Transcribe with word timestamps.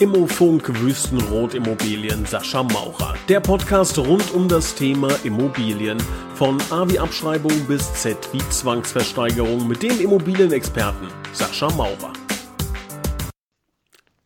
Immofunk 0.00 0.80
Wüstenrot 0.80 1.54
Immobilien 1.54 2.26
Sascha 2.26 2.64
Maurer. 2.64 3.14
Der 3.28 3.38
Podcast 3.38 3.96
rund 3.96 4.34
um 4.34 4.48
das 4.48 4.74
Thema 4.74 5.08
Immobilien. 5.22 5.98
Von 6.34 6.60
A 6.70 6.88
wie 6.90 6.98
Abschreibung 6.98 7.52
bis 7.68 7.94
Z 7.94 8.16
wie 8.32 8.38
Zwangsversteigerung 8.50 9.68
mit 9.68 9.84
dem 9.84 10.00
Immobilienexperten 10.00 11.06
Sascha 11.32 11.70
Maurer. 11.70 12.12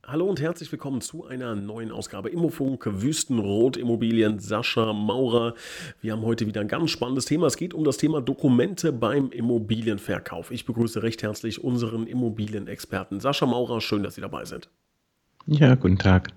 Hallo 0.06 0.24
und 0.24 0.40
herzlich 0.40 0.72
willkommen 0.72 1.02
zu 1.02 1.26
einer 1.26 1.54
neuen 1.54 1.92
Ausgabe 1.92 2.30
Immofunk 2.30 2.86
Wüstenrot 2.86 3.76
Immobilien 3.76 4.38
Sascha 4.38 4.94
Maurer. 4.94 5.52
Wir 6.00 6.12
haben 6.12 6.22
heute 6.22 6.46
wieder 6.46 6.62
ein 6.62 6.68
ganz 6.68 6.90
spannendes 6.90 7.26
Thema. 7.26 7.46
Es 7.46 7.58
geht 7.58 7.74
um 7.74 7.84
das 7.84 7.98
Thema 7.98 8.22
Dokumente 8.22 8.90
beim 8.90 9.30
Immobilienverkauf. 9.32 10.50
Ich 10.50 10.64
begrüße 10.64 11.02
recht 11.02 11.22
herzlich 11.22 11.62
unseren 11.62 12.06
Immobilienexperten 12.06 13.20
Sascha 13.20 13.44
Maurer. 13.44 13.82
Schön, 13.82 14.02
dass 14.02 14.14
Sie 14.14 14.22
dabei 14.22 14.46
sind. 14.46 14.70
Ja, 15.50 15.76
guten 15.76 15.96
Tag. 15.96 16.28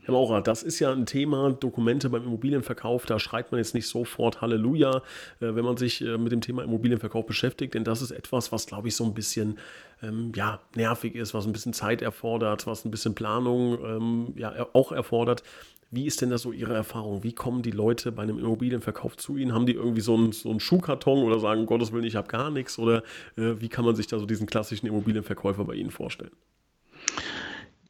Herr 0.00 0.14
Maurer, 0.14 0.42
das 0.42 0.64
ist 0.64 0.80
ja 0.80 0.90
ein 0.90 1.06
Thema, 1.06 1.52
Dokumente 1.52 2.10
beim 2.10 2.24
Immobilienverkauf, 2.24 3.06
da 3.06 3.20
schreit 3.20 3.52
man 3.52 3.58
jetzt 3.58 3.72
nicht 3.72 3.86
sofort 3.86 4.40
Halleluja, 4.40 4.96
äh, 4.96 5.00
wenn 5.38 5.64
man 5.64 5.76
sich 5.76 6.00
äh, 6.00 6.18
mit 6.18 6.32
dem 6.32 6.40
Thema 6.40 6.64
Immobilienverkauf 6.64 7.24
beschäftigt, 7.24 7.74
denn 7.74 7.84
das 7.84 8.02
ist 8.02 8.10
etwas, 8.10 8.50
was, 8.50 8.66
glaube 8.66 8.88
ich, 8.88 8.96
so 8.96 9.04
ein 9.04 9.14
bisschen 9.14 9.60
ähm, 10.02 10.32
ja, 10.34 10.58
nervig 10.74 11.14
ist, 11.14 11.34
was 11.34 11.46
ein 11.46 11.52
bisschen 11.52 11.72
Zeit 11.72 12.02
erfordert, 12.02 12.66
was 12.66 12.84
ein 12.84 12.90
bisschen 12.90 13.14
Planung 13.14 13.78
ähm, 13.84 14.32
ja, 14.34 14.66
auch 14.72 14.90
erfordert. 14.90 15.44
Wie 15.92 16.06
ist 16.06 16.20
denn 16.20 16.30
das 16.30 16.42
so 16.42 16.50
Ihre 16.50 16.74
Erfahrung? 16.74 17.22
Wie 17.22 17.34
kommen 17.34 17.62
die 17.62 17.70
Leute 17.70 18.10
bei 18.10 18.24
einem 18.24 18.40
Immobilienverkauf 18.40 19.16
zu 19.16 19.36
Ihnen? 19.36 19.54
Haben 19.54 19.66
die 19.66 19.74
irgendwie 19.74 20.00
so 20.00 20.16
einen, 20.16 20.32
so 20.32 20.50
einen 20.50 20.58
Schuhkarton 20.58 21.22
oder 21.22 21.38
sagen, 21.38 21.64
Gottes 21.66 21.92
Willen, 21.92 22.02
ich 22.02 22.16
habe 22.16 22.26
gar 22.26 22.50
nichts? 22.50 22.76
Oder 22.76 23.04
äh, 23.36 23.60
wie 23.60 23.68
kann 23.68 23.84
man 23.84 23.94
sich 23.94 24.08
da 24.08 24.18
so 24.18 24.26
diesen 24.26 24.48
klassischen 24.48 24.88
Immobilienverkäufer 24.88 25.64
bei 25.64 25.74
Ihnen 25.74 25.92
vorstellen? 25.92 26.32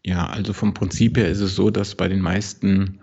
Ja, 0.05 0.27
also 0.27 0.53
vom 0.53 0.75
Prinzip 0.75 1.17
her 1.17 1.29
ist 1.29 1.41
es 1.41 1.55
so, 1.55 1.71
dass 1.71 1.95
bei 1.95 2.09
den 2.09 2.21
meisten 2.21 2.99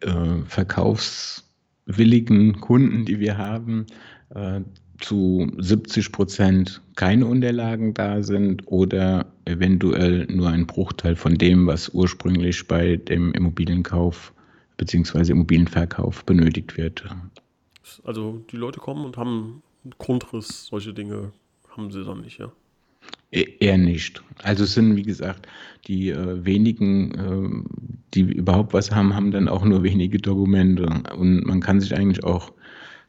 äh, 0.00 0.38
verkaufswilligen 0.46 2.60
Kunden, 2.60 3.04
die 3.04 3.20
wir 3.20 3.36
haben, 3.36 3.86
äh, 4.34 4.62
zu 5.00 5.50
70 5.58 6.10
Prozent 6.10 6.82
keine 6.96 7.26
Unterlagen 7.26 7.94
da 7.94 8.22
sind 8.22 8.66
oder 8.66 9.26
eventuell 9.44 10.26
nur 10.26 10.48
ein 10.48 10.66
Bruchteil 10.66 11.16
von 11.16 11.36
dem, 11.36 11.66
was 11.66 11.90
ursprünglich 11.90 12.66
bei 12.66 12.96
dem 12.96 13.32
Immobilienkauf 13.32 14.32
bzw. 14.76 15.32
Immobilienverkauf 15.32 16.24
benötigt 16.24 16.76
wird. 16.76 17.04
Also 18.04 18.42
die 18.50 18.56
Leute 18.56 18.80
kommen 18.80 19.04
und 19.04 19.16
haben 19.16 19.62
einen 19.84 19.94
Grundriss, 19.98 20.66
solche 20.66 20.92
Dinge 20.92 21.32
haben 21.76 21.90
sie 21.90 22.04
dann 22.04 22.22
nicht, 22.22 22.38
ja? 22.38 22.50
E-, 23.30 23.56
eher 23.60 23.78
nicht. 23.78 24.22
Also 24.42 24.64
es 24.64 24.74
sind, 24.74 24.96
wie 24.96 25.02
gesagt, 25.02 25.46
die 25.86 26.10
äh, 26.10 26.44
wenigen, 26.44 27.14
äh, 27.14 27.70
die 28.14 28.20
überhaupt 28.20 28.72
was 28.72 28.90
haben, 28.90 29.14
haben 29.14 29.30
dann 29.30 29.48
auch 29.48 29.64
nur 29.64 29.82
wenige 29.82 30.18
Dokumente. 30.18 30.86
Und 31.16 31.46
man 31.46 31.60
kann 31.60 31.80
sich 31.80 31.94
eigentlich 31.94 32.24
auch, 32.24 32.52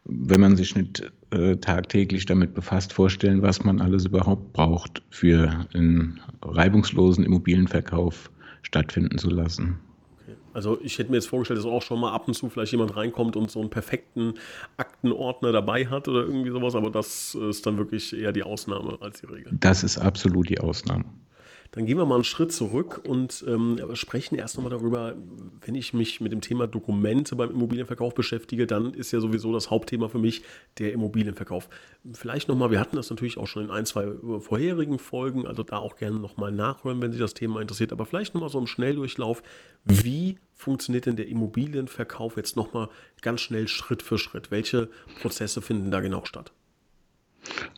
wenn 0.06 0.42
man 0.42 0.56
sich 0.56 0.76
nicht 0.76 1.12
äh, 1.32 1.56
tagtäglich 1.58 2.26
damit 2.26 2.54
befasst, 2.54 2.94
vorstellen, 2.94 3.42
was 3.42 3.64
man 3.64 3.82
alles 3.82 4.06
überhaupt 4.06 4.54
braucht, 4.54 5.04
für 5.10 5.66
einen 5.74 6.20
reibungslosen 6.42 7.24
Immobilienverkauf 7.24 8.32
stattfinden 8.64 9.18
zu 9.18 9.30
lassen. 9.30 9.80
Also 10.60 10.78
ich 10.84 11.00
hätte 11.00 11.10
mir 11.10 11.16
jetzt 11.16 11.30
vorgestellt, 11.30 11.58
dass 11.58 11.66
auch 11.66 11.82
schon 11.82 12.02
mal 12.02 12.12
ab 12.12 12.28
und 12.28 12.34
zu 12.34 12.50
vielleicht 12.50 12.74
jemand 12.74 12.98
reinkommt 12.98 13.38
und 13.38 13.50
so 13.50 13.62
einen 13.62 13.70
perfekten 13.70 14.34
Aktenordner 14.76 15.54
dabei 15.54 15.86
hat 15.86 16.10
oder 16.10 16.20
irgendwie 16.20 16.50
sowas, 16.50 16.76
aber 16.76 16.90
das 16.90 17.34
ist 17.34 17.66
dann 17.66 17.78
wirklich 17.78 18.14
eher 18.14 18.34
die 18.34 18.44
Ausnahme 18.44 18.98
als 19.00 19.22
die 19.22 19.28
Regel. 19.28 19.54
Das 19.58 19.84
ist 19.84 19.98
absolut 19.98 20.50
die 20.50 20.60
Ausnahme. 20.60 21.06
Dann 21.72 21.86
gehen 21.86 21.98
wir 21.98 22.06
mal 22.06 22.16
einen 22.16 22.24
Schritt 22.24 22.52
zurück 22.52 23.02
und 23.08 23.44
ähm, 23.48 23.80
sprechen 23.94 24.36
erst 24.36 24.58
nochmal 24.58 24.72
darüber, 24.72 25.16
wenn 25.62 25.76
ich 25.76 25.94
mich 25.94 26.20
mit 26.20 26.32
dem 26.32 26.42
Thema 26.42 26.66
Dokumente 26.66 27.36
beim 27.36 27.52
Immobilienverkauf 27.52 28.16
beschäftige, 28.16 28.66
dann 28.66 28.94
ist 28.94 29.12
ja 29.12 29.20
sowieso 29.20 29.54
das 29.54 29.70
Hauptthema 29.70 30.08
für 30.08 30.18
mich 30.18 30.42
der 30.80 30.94
Immobilienverkauf. 30.94 31.70
Vielleicht 32.14 32.48
nochmal, 32.48 32.72
wir 32.72 32.80
hatten 32.80 32.96
das 32.96 33.10
natürlich 33.12 33.38
auch 33.38 33.46
schon 33.46 33.66
in 33.66 33.72
ein, 33.72 33.86
zwei 33.86 34.08
vorherigen 34.40 34.98
Folgen, 34.98 35.46
also 35.46 35.62
da 35.62 35.78
auch 35.78 35.96
gerne 35.96 36.20
nochmal 36.20 36.52
nachhören, 36.52 37.02
wenn 37.02 37.12
Sie 37.12 37.20
das 37.20 37.36
Thema 37.36 37.62
interessiert, 37.62 37.92
aber 37.92 38.06
vielleicht 38.06 38.34
nochmal 38.34 38.50
so 38.50 38.58
im 38.58 38.68
Schnelldurchlauf, 38.68 39.44
wie 39.86 40.40
funktioniert 40.56 41.06
denn 41.06 41.18
der 41.18 41.28
Immobilienverkauf 41.28 42.36
jetzt 42.36 42.56
nochmal 42.56 42.90
ganz 43.22 43.42
schnell 43.42 43.68
Schritt 43.68 44.02
für 44.02 44.18
Schritt? 44.18 44.50
Welche 44.50 44.90
Prozesse 45.22 45.62
finden 45.62 45.92
da 45.92 46.02
genau 46.02 46.26
statt? 46.26 46.52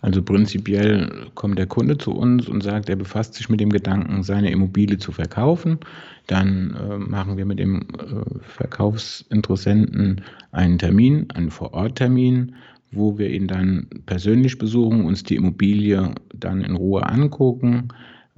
Also 0.02 0.22
prinzipiell 0.22 1.28
kommt 1.36 1.58
der 1.58 1.68
Kunde 1.68 1.98
zu 1.98 2.12
uns 2.12 2.48
und 2.48 2.62
sagt, 2.62 2.90
er 2.90 2.96
befasst 2.96 3.36
sich 3.36 3.50
mit 3.50 3.60
dem 3.60 3.70
Gedanken, 3.70 4.24
seine 4.24 4.52
Immobilie 4.52 4.98
zu 4.98 5.12
verkaufen. 5.12 5.80
Dann 6.28 6.76
äh, 6.76 6.98
machen 6.98 7.38
wir 7.38 7.46
mit 7.46 7.60
dem 7.60 7.82
äh, 7.82 8.40
Verkaufsinteressenten 8.42 10.22
einen 10.52 10.78
Termin, 10.78 11.30
einen 11.32 11.52
Vororttermin, 11.52 12.56
wo 12.92 13.18
wir 13.18 13.30
ihn 13.30 13.48
dann 13.48 13.88
persönlich 14.06 14.58
besuchen, 14.58 15.06
uns 15.06 15.24
die 15.24 15.36
Immobilie 15.36 16.14
dann 16.36 16.62
in 16.62 16.76
Ruhe 16.76 17.06
angucken. 17.08 17.90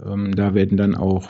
Ähm, 0.05 0.35
da 0.35 0.53
werden 0.53 0.77
dann 0.77 0.95
auch 0.95 1.29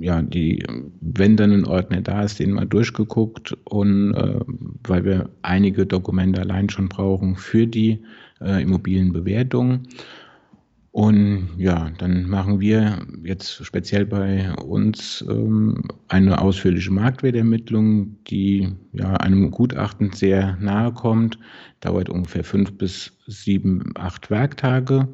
ja, 0.00 0.22
die, 0.22 0.64
wenn 1.00 1.36
dann 1.36 1.52
ein 1.52 1.64
Ordner 1.64 2.00
da 2.00 2.22
ist, 2.22 2.40
den 2.40 2.52
mal 2.52 2.66
durchgeguckt 2.66 3.56
und 3.64 4.14
äh, 4.14 4.40
weil 4.84 5.04
wir 5.04 5.30
einige 5.42 5.86
Dokumente 5.86 6.40
allein 6.40 6.68
schon 6.68 6.88
brauchen 6.88 7.36
für 7.36 7.66
die 7.66 8.02
äh, 8.40 8.62
Immobilienbewertung. 8.62 9.82
Und 10.90 11.50
ja, 11.58 11.90
dann 11.98 12.28
machen 12.28 12.60
wir 12.60 13.06
jetzt 13.22 13.64
speziell 13.64 14.06
bei 14.06 14.52
uns 14.54 15.24
ähm, 15.28 15.84
eine 16.08 16.40
ausführliche 16.40 16.90
Marktwertermittlung, 16.90 18.16
die 18.24 18.72
ja 18.94 19.12
einem 19.18 19.50
Gutachten 19.50 20.12
sehr 20.12 20.56
nahe 20.60 20.92
kommt, 20.92 21.38
dauert 21.80 22.08
ungefähr 22.08 22.42
fünf 22.42 22.72
bis 22.72 23.12
sieben, 23.26 23.92
acht 23.96 24.30
Werktage. 24.30 25.06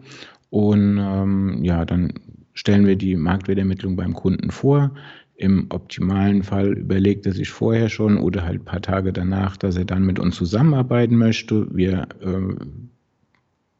Und 0.49 0.99
ähm, 0.99 1.65
ja, 1.65 1.85
dann 1.85 2.13
stellen 2.55 2.87
wir 2.87 2.97
die 2.97 3.17
Marktwertermittlung 3.17 3.97
beim 3.97 4.15
Kunden 4.15 4.51
vor. 4.51 4.93
Im 5.37 5.67
optimalen 5.71 6.45
Fall 6.45 6.79
überlegt 6.79 7.27
er 7.27 7.33
sich 7.33 7.51
vorher 7.51 7.89
schon 7.89 8.17
oder 8.19 8.45
halt 8.45 8.61
ein 8.61 8.65
paar 8.65 8.81
Tage 8.81 9.13
danach, 9.13 9.57
dass 9.57 9.77
er 9.77 9.85
dann 9.85 10.07
mit 10.07 10.21
uns 10.21 10.37
zusammenarbeiten 10.37 11.17
möchte. 11.17 11.67
Wir, 11.75 12.07
äh, 12.21 12.65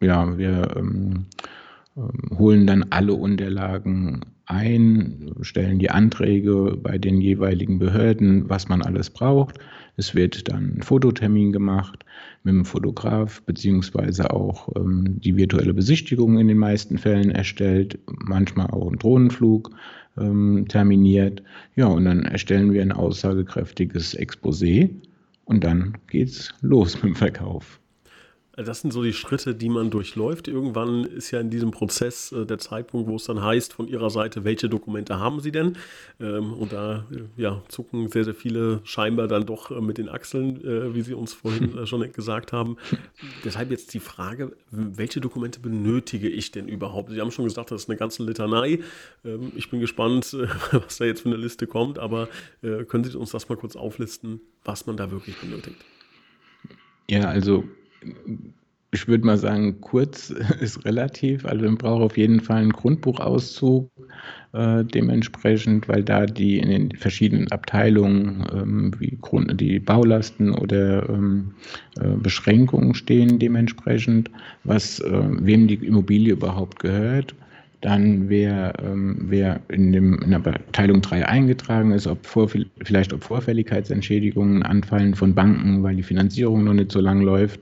ja, 0.05 0.39
wir 0.39 0.77
ähm, 0.77 1.27
äh, 1.97 2.37
holen 2.37 2.67
dann 2.67 2.87
alle 2.91 3.15
Unterlagen 3.15 4.21
ein, 4.47 5.35
stellen 5.41 5.79
die 5.79 5.91
Anträge 5.91 6.77
bei 6.83 6.99
den 6.99 7.21
jeweiligen 7.21 7.79
Behörden, 7.79 8.49
was 8.49 8.69
man 8.69 8.83
alles 8.83 9.11
braucht. 9.11 9.59
Es 9.97 10.15
wird 10.15 10.51
dann 10.51 10.77
ein 10.77 10.83
Fototermin 10.83 11.53
gemacht 11.53 12.05
mit 12.43 12.53
dem 12.55 12.65
Fotograf, 12.65 13.43
beziehungsweise 13.43 14.31
auch 14.33 14.69
ähm, 14.77 15.21
die 15.21 15.37
virtuelle 15.37 15.73
Besichtigung 15.73 16.39
in 16.39 16.49
den 16.49 16.59
meisten 16.59 16.99
Fällen 16.99 17.31
erstellt, 17.31 17.99
manchmal 18.07 18.67
auch 18.67 18.91
ein 18.91 18.99
Drohnenflug 18.99 19.71
ähm, 20.19 20.67
terminiert. 20.69 21.43
Ja, 21.77 21.87
und 21.87 22.05
dann 22.05 22.25
erstellen 22.25 22.73
wir 22.73 22.83
ein 22.83 22.93
aussagekräftiges 22.93 24.19
Exposé 24.19 24.91
und 25.45 25.65
dann 25.65 25.97
geht's 26.09 26.53
los 26.61 26.95
mit 27.03 27.05
dem 27.05 27.17
Verkauf. 27.17 27.81
Das 28.57 28.81
sind 28.81 28.93
so 28.93 29.03
die 29.03 29.13
Schritte, 29.13 29.55
die 29.55 29.69
man 29.69 29.91
durchläuft. 29.91 30.47
Irgendwann 30.47 31.05
ist 31.05 31.33
ja 31.33 31.41
in 31.41 31.51
diesem 31.51 31.73
Prozess 31.73 32.31
äh, 32.31 32.47
der 32.47 32.59
Zeitpunkt, 32.59 33.09
wo 33.09 33.17
es 33.17 33.25
dann 33.25 33.43
heißt 33.43 33.73
von 33.73 33.89
Ihrer 33.89 34.11
Seite, 34.11 34.45
welche 34.45 34.69
Dokumente 34.69 35.19
haben 35.19 35.41
Sie 35.41 35.51
denn? 35.51 35.77
Ähm, 36.21 36.53
und 36.53 36.73
da 36.73 37.07
äh, 37.11 37.41
ja, 37.41 37.63
zucken 37.69 38.09
sehr, 38.09 38.25
sehr 38.25 38.35
viele 38.35 38.81
scheinbar 38.85 39.27
dann 39.27 39.45
doch 39.45 39.73
äh, 39.73 39.81
mit 39.81 39.99
den 39.99 40.09
Achseln, 40.09 40.65
äh, 40.65 40.95
wie 40.95 41.03
Sie 41.03 41.15
uns 41.15 41.33
vorhin 41.33 41.77
äh, 41.77 41.87
schon 41.87 42.13
gesagt 42.13 42.53
haben. 42.53 42.77
Deshalb 43.45 43.73
jetzt 43.73 43.93
die 43.93 44.01
Frage, 44.01 44.53
welche 44.71 45.21
Dokumente 45.21 45.59
benötige 45.59 46.29
ich 46.29 46.53
denn 46.53 46.69
überhaupt? 46.69 47.11
Sie 47.11 47.21
haben 47.21 47.33
schon 47.33 47.47
gesagt, 47.47 47.73
das 47.73 47.83
ist 47.83 47.91
eine 47.91 47.99
ganze 47.99 48.23
Litanei. 48.23 48.79
Ähm, 49.25 49.51
ich 49.57 49.69
bin 49.69 49.81
gespannt, 49.81 50.33
äh, 50.33 50.47
was 50.73 50.99
da 50.99 51.07
jetzt 51.07 51.23
für 51.23 51.29
eine 51.29 51.39
Liste 51.39 51.67
kommt, 51.67 51.99
aber 51.99 52.29
können 52.89 53.05
Sie 53.05 53.17
uns 53.17 53.31
das 53.31 53.49
mal 53.49 53.57
kurz 53.57 53.77
auflisten, 53.77 54.41
was 54.65 54.87
man 54.87 54.97
da 54.97 55.11
wirklich 55.11 55.37
benötigt? 55.39 55.77
Ja, 57.09 57.29
also 57.29 57.65
ich 58.95 59.09
würde 59.09 59.27
mal 59.27 59.37
sagen, 59.37 59.81
kurz 59.81 60.31
ist 60.61 60.85
relativ. 60.85 61.45
Also 61.45 61.65
man 61.65 61.77
braucht 61.77 62.03
auf 62.03 62.17
jeden 62.17 62.41
Fall 62.41 62.63
einen 62.63 62.73
Grundbuchauszug 62.73 63.91
äh, 64.53 64.85
dementsprechend, 64.85 65.89
weil 65.89 66.03
da 66.03 66.27
die 66.27 66.59
in 66.59 66.71
den 66.71 66.93
verschiedenen 66.93 67.51
Abteilungen 67.51 68.47
ähm, 68.55 68.93
wie 68.99 69.19
Grund, 69.21 69.61
die 69.61 69.81
Baulasten 69.81 70.53
oder 70.55 71.09
ähm, 71.09 71.55
äh, 72.01 72.09
Beschränkungen 72.17 72.95
stehen 72.95 73.39
dementsprechend, 73.39 74.31
was 74.63 75.01
äh, 75.01 75.11
wem 75.11 75.67
die 75.67 75.75
Immobilie 75.75 76.33
überhaupt 76.33 76.79
gehört 76.79 77.35
dann 77.85 78.31
wer, 78.31 78.73
ähm, 78.83 79.27
wer 79.29 79.61
in, 79.69 79.93
dem, 79.93 80.19
in 80.23 80.31
der 80.31 80.39
Abteilung 80.39 81.03
3 81.03 81.29
eingetragen 81.29 81.93
ist, 81.93 82.07
ob 82.07 82.25
vor, 82.25 82.49
vielleicht 82.49 83.13
ob 83.13 83.23
Vorfälligkeitsentschädigungen 83.23 84.63
anfallen 84.63 85.15
von 85.15 85.35
Banken, 85.35 85.83
weil 85.83 85.95
die 85.95 86.03
Finanzierung 86.03 86.65
noch 86.65 86.73
nicht 86.73 86.91
so 86.91 87.01
lang 87.01 87.21
läuft. 87.21 87.61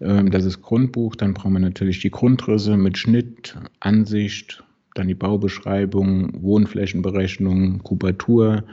Ähm, 0.00 0.30
das 0.30 0.46
ist 0.46 0.62
Grundbuch. 0.62 1.16
Dann 1.16 1.34
brauchen 1.34 1.52
wir 1.52 1.60
natürlich 1.60 2.00
die 2.00 2.10
Grundrisse 2.10 2.78
mit 2.78 2.96
Schnitt, 2.96 3.56
Ansicht, 3.80 4.64
dann 4.94 5.06
die 5.06 5.14
Baubeschreibung, 5.14 6.30
Wohnflächenberechnung, 6.42 7.82
Kubatur. 7.82 8.64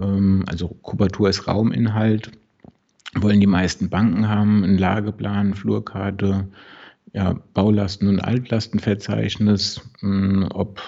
Ähm, 0.00 0.44
also 0.46 0.68
Kubatur 0.82 1.28
ist 1.28 1.48
Rauminhalt. 1.48 2.30
Wollen 3.16 3.40
die 3.40 3.48
meisten 3.48 3.88
Banken 3.88 4.28
haben, 4.28 4.62
einen 4.62 4.78
Lageplan, 4.78 5.54
Flurkarte, 5.54 6.46
ja, 7.12 7.34
Baulasten- 7.54 8.08
und 8.08 8.20
Altlastenverzeichnis, 8.20 9.80
hm, 10.00 10.48
ob 10.52 10.80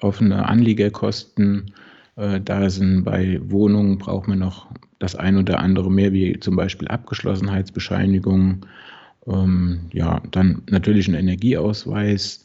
offene 0.00 0.46
Anliegerkosten 0.46 1.72
äh, 2.16 2.40
da 2.40 2.68
sind. 2.70 3.04
Bei 3.04 3.40
Wohnungen 3.44 3.98
braucht 3.98 4.28
man 4.28 4.38
noch 4.38 4.66
das 4.98 5.14
ein 5.16 5.36
oder 5.36 5.60
andere 5.60 5.90
mehr, 5.90 6.12
wie 6.12 6.38
zum 6.40 6.56
Beispiel 6.56 6.88
Abgeschlossenheitsbescheinigungen. 6.88 8.66
Ähm, 9.26 9.80
ja, 9.92 10.20
dann 10.30 10.62
natürlich 10.70 11.08
ein 11.08 11.14
Energieausweis, 11.14 12.44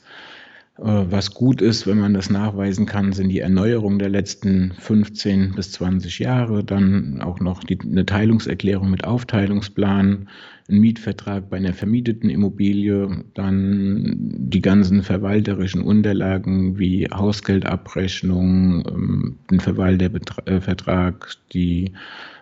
was 0.80 1.34
gut 1.34 1.62
ist, 1.62 1.88
wenn 1.88 1.98
man 1.98 2.14
das 2.14 2.30
nachweisen 2.30 2.86
kann, 2.86 3.12
sind 3.12 3.30
die 3.30 3.40
Erneuerungen 3.40 3.98
der 3.98 4.10
letzten 4.10 4.74
15 4.74 5.56
bis 5.56 5.72
20 5.72 6.20
Jahre, 6.20 6.64
dann 6.64 7.22
auch 7.22 7.40
noch 7.40 7.64
die, 7.64 7.80
eine 7.80 8.06
Teilungserklärung 8.06 8.90
mit 8.92 9.04
Aufteilungsplan, 9.04 10.30
ein 10.70 10.80
Mietvertrag 10.80 11.50
bei 11.50 11.58
einer 11.58 11.74
vermieteten 11.74 12.30
Immobilie, 12.30 13.24
dann 13.34 14.18
die 14.20 14.62
ganzen 14.62 15.02
verwalterischen 15.02 15.82
Unterlagen 15.82 16.78
wie 16.78 17.08
Hausgeldabrechnung, 17.12 18.86
ähm, 18.88 19.38
ein 19.50 19.60
Verwaltervertrag, 19.60 21.36
die 21.54 21.86
ähm, 21.86 21.96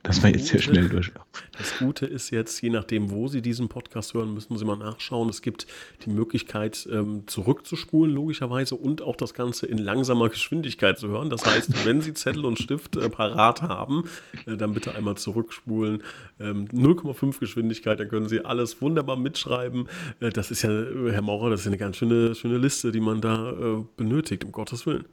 Das 0.03 0.21
war 0.21 0.29
jetzt 0.29 0.47
sehr 0.47 0.59
schnell 0.59 0.89
durch. 0.89 1.13
Das 1.57 1.79
Gute 1.79 2.05
ist 2.05 2.29
jetzt, 2.29 2.61
je 2.61 2.69
nachdem, 2.69 3.09
wo 3.09 3.29
Sie 3.29 3.41
diesen 3.41 3.69
Podcast 3.69 4.13
hören, 4.13 4.33
müssen 4.33 4.57
Sie 4.57 4.65
mal 4.65 4.75
nachschauen. 4.75 5.29
Es 5.29 5.41
gibt 5.41 5.65
die 6.05 6.09
Möglichkeit, 6.09 6.85
ähm, 6.91 7.23
zurückzuspulen, 7.25 8.13
logischerweise, 8.13 8.75
und 8.75 9.01
auch 9.01 9.15
das 9.15 9.33
Ganze 9.33 9.65
in 9.65 9.77
langsamer 9.77 10.27
Geschwindigkeit 10.27 10.99
zu 10.99 11.07
hören. 11.07 11.29
Das 11.29 11.45
heißt, 11.45 11.85
wenn 11.85 12.01
Sie 12.01 12.13
Zettel 12.13 12.45
und 12.45 12.59
Stift 12.59 12.97
äh, 12.97 13.09
parat 13.09 13.61
haben, 13.61 14.03
äh, 14.45 14.57
dann 14.57 14.73
bitte 14.73 14.93
einmal 14.93 15.15
zurückspulen. 15.15 16.03
0,5 16.37 17.23
ähm, 17.23 17.33
Geschwindigkeit, 17.39 17.97
dann 17.97 18.09
können 18.09 18.27
Sie 18.27 18.43
alles 18.43 18.81
wunderbar 18.81 19.15
mitschreiben. 19.15 19.87
Äh, 20.19 20.31
das 20.31 20.51
ist 20.51 20.63
ja, 20.63 20.69
Herr 20.69 21.21
Maurer, 21.21 21.49
das 21.49 21.61
ist 21.61 21.67
eine 21.67 21.77
ganz 21.77 21.95
schöne, 21.95 22.35
schöne 22.35 22.57
Liste, 22.57 22.91
die 22.91 22.99
man 22.99 23.21
da 23.21 23.85
benötigt, 23.95 24.43
um 24.43 24.51
Gottes 24.51 24.85
Willen. 24.85 25.05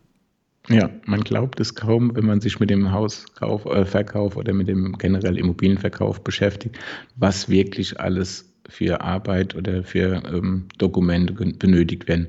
Ja, 0.68 0.90
man 1.06 1.22
glaubt 1.22 1.58
es 1.58 1.74
kaum, 1.74 2.14
wenn 2.14 2.26
man 2.26 2.40
sich 2.40 2.60
mit 2.60 2.70
dem 2.70 2.92
Hauskauf, 2.92 3.64
äh, 3.64 3.84
Verkauf 3.84 4.36
oder 4.36 4.52
mit 4.52 4.68
dem 4.68 4.96
generell 4.98 5.38
Immobilienverkauf 5.38 6.22
beschäftigt, 6.22 6.78
was 7.16 7.48
wirklich 7.48 7.98
alles 7.98 8.52
für 8.68 9.00
Arbeit 9.00 9.54
oder 9.56 9.82
für 9.82 10.22
ähm, 10.32 10.66
Dokumente 10.78 11.32
benötigt 11.32 12.06
werden. 12.08 12.28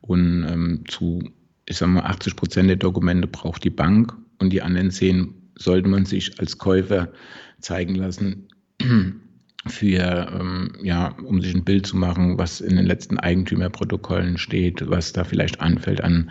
Und 0.00 0.46
ähm, 0.48 0.84
zu, 0.88 1.22
ich 1.66 1.76
sag 1.76 1.88
mal, 1.88 2.02
80 2.02 2.36
Prozent 2.36 2.68
der 2.68 2.76
Dokumente 2.76 3.26
braucht 3.26 3.64
die 3.64 3.70
Bank 3.70 4.14
und 4.38 4.50
die 4.50 4.62
anderen 4.62 4.90
zehn 4.90 5.34
sollte 5.58 5.88
man 5.88 6.06
sich 6.06 6.38
als 6.40 6.58
Käufer 6.58 7.12
zeigen 7.60 7.96
lassen 7.96 8.48
für, 9.66 10.40
ähm, 10.40 10.72
ja, 10.82 11.08
um 11.24 11.42
sich 11.42 11.54
ein 11.54 11.64
Bild 11.64 11.86
zu 11.86 11.96
machen, 11.96 12.38
was 12.38 12.60
in 12.60 12.76
den 12.76 12.86
letzten 12.86 13.18
Eigentümerprotokollen 13.18 14.38
steht, 14.38 14.88
was 14.88 15.12
da 15.12 15.24
vielleicht 15.24 15.60
anfällt 15.60 16.00
an 16.02 16.30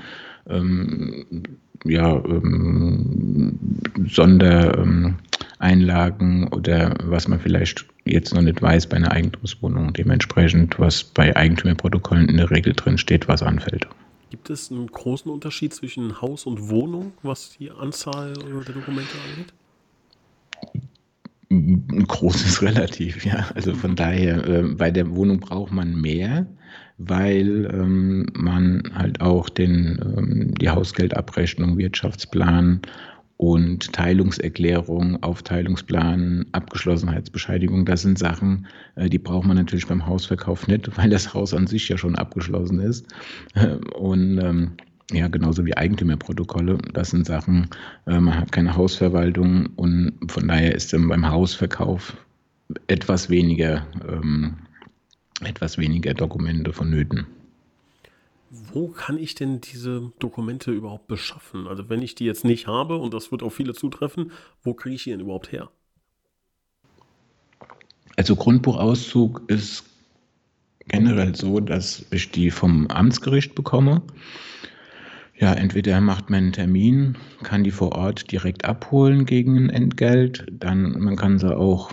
ähm, 0.50 1.44
ja, 1.86 2.16
ähm, 2.26 3.60
Sondereinlagen 4.08 6.48
oder 6.50 6.94
was 7.04 7.28
man 7.28 7.40
vielleicht 7.40 7.86
jetzt 8.06 8.34
noch 8.34 8.42
nicht 8.42 8.62
weiß 8.62 8.88
bei 8.88 8.98
einer 8.98 9.12
Eigentumswohnung. 9.12 9.94
Dementsprechend, 9.94 10.80
was 10.80 11.04
bei 11.04 11.36
Eigentümerprotokollen 11.36 12.30
in 12.30 12.38
der 12.38 12.52
Regel 12.52 12.74
drin 12.74 12.98
steht, 12.98 13.28
was 13.28 13.44
anfällt. 13.44 13.88
Gibt 14.30 14.50
es 14.50 14.72
einen 14.72 14.88
großen 14.88 15.30
Unterschied 15.30 15.74
zwischen 15.74 16.22
Haus 16.22 16.46
und 16.46 16.70
Wohnung, 16.70 17.12
was 17.22 17.58
die 17.58 17.70
Anzahl 17.70 18.34
der 18.34 18.74
Dokumente 18.74 19.12
angeht? 19.30 19.54
Ein 21.52 22.06
großes 22.08 22.62
relativ, 22.62 23.26
ja. 23.26 23.50
Also 23.56 23.74
von 23.76 23.96
daher, 23.96 24.48
äh, 24.48 24.64
bei 24.64 24.90
der 24.90 25.14
Wohnung 25.14 25.42
braucht 25.42 25.74
man 25.74 26.00
mehr, 26.00 26.48
weil 26.98 27.70
ähm, 27.74 28.28
man 28.34 28.84
halt 28.96 29.20
auch 29.20 29.50
den, 29.50 30.00
ähm, 30.18 30.54
die 30.56 30.70
Hausgeldabrechnung, 30.70 31.78
Wirtschaftsplan 31.78 32.82
und 33.36 33.92
Teilungserklärung, 33.92 35.22
Aufteilungsplan, 35.24 36.46
Abgeschlossenheitsbescheinigung, 36.54 37.86
das 37.86 38.04
sind 38.04 38.18
Sachen, 38.18 38.68
äh, 38.96 39.10
die 39.10 39.20
braucht 39.20 39.46
man 39.46 39.58
natürlich 39.58 39.88
beim 39.88 40.06
Hausverkauf 40.06 40.68
nicht, 40.68 40.90
weil 40.98 41.10
das 41.10 41.34
Haus 41.34 41.54
an 41.54 41.68
sich 41.68 41.90
ja 41.90 41.98
schon 41.98 42.16
abgeschlossen 42.16 42.80
ist. 42.80 43.08
Und 44.00 44.38
ähm, 44.38 44.72
ja, 45.12 45.28
genauso 45.28 45.66
wie 45.66 45.76
Eigentümerprotokolle. 45.76 46.78
Das 46.94 47.12
sind 47.12 47.26
Sachen, 47.26 47.70
äh, 48.08 48.20
man 48.20 48.38
hat 48.38 48.52
keine 48.52 48.76
Hausverwaltung 48.76 49.68
und 49.76 50.14
von 50.28 50.48
daher 50.48 50.74
ist 50.76 50.94
dann 50.94 51.08
beim 51.08 51.30
Hausverkauf 51.30 52.16
etwas 52.88 53.30
weniger, 53.30 53.88
ähm, 54.08 54.58
etwas 55.42 55.78
weniger 55.78 56.14
Dokumente 56.14 56.74
vonnöten. 56.74 57.28
Wo 58.50 58.90
kann 58.90 59.18
ich 59.18 59.36
denn 59.36 59.62
diese 59.62 60.12
Dokumente 60.20 60.72
überhaupt 60.72 61.08
beschaffen? 61.08 61.68
Also 61.68 61.90
wenn 61.90 62.02
ich 62.02 62.16
die 62.16 62.26
jetzt 62.26 62.44
nicht 62.44 62.68
habe, 62.68 62.98
und 62.98 63.14
das 63.14 63.32
wird 63.32 63.44
auf 63.44 63.54
viele 63.54 63.74
zutreffen, 63.74 64.32
wo 64.64 64.74
kriege 64.74 64.96
ich 64.96 65.04
die 65.06 65.12
denn 65.12 65.22
überhaupt 65.22 65.52
her? 65.52 65.70
Also 68.18 68.36
Grundbuchauszug 68.36 69.44
ist 69.48 69.86
generell 70.88 71.34
so, 71.34 71.62
dass 71.62 72.06
ich 72.12 72.32
die 72.32 72.52
vom 72.52 72.88
Amtsgericht 72.88 73.56
bekomme. 73.56 74.02
Ja, 75.42 75.54
entweder 75.54 76.00
macht 76.02 76.30
man 76.30 76.38
einen 76.38 76.52
Termin, 76.54 77.18
kann 77.42 77.64
die 77.64 77.72
vor 77.72 77.94
Ort 77.94 78.32
direkt 78.32 78.64
abholen 78.64 79.26
gegen 79.26 79.58
ein 79.58 79.70
Entgelt, 79.72 80.46
dann 80.52 80.92
man 81.00 81.16
kann 81.16 81.40
sie 81.40 81.58
auch 81.58 81.92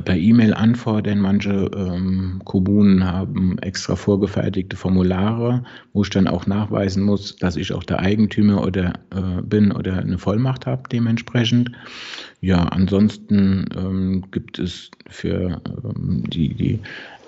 per 0.00 0.16
E-Mail 0.16 0.54
anfordern. 0.54 1.18
Manche 1.20 1.70
ähm, 1.76 2.40
Kommunen 2.44 3.04
haben 3.04 3.58
extra 3.58 3.96
vorgefertigte 3.96 4.76
Formulare, 4.76 5.64
wo 5.92 6.02
ich 6.02 6.10
dann 6.10 6.28
auch 6.28 6.46
nachweisen 6.46 7.02
muss, 7.02 7.36
dass 7.36 7.56
ich 7.56 7.72
auch 7.72 7.84
der 7.84 8.00
Eigentümer 8.00 8.62
oder 8.62 8.94
äh, 9.10 9.42
bin 9.42 9.72
oder 9.72 9.98
eine 9.98 10.18
Vollmacht 10.18 10.66
habe 10.66 10.88
dementsprechend. 10.90 11.72
Ja, 12.40 12.64
ansonsten 12.64 13.66
ähm, 13.76 14.24
gibt 14.30 14.58
es 14.58 14.90
für 15.08 15.60
ähm, 15.84 16.24
die, 16.28 16.54
die 16.54 16.80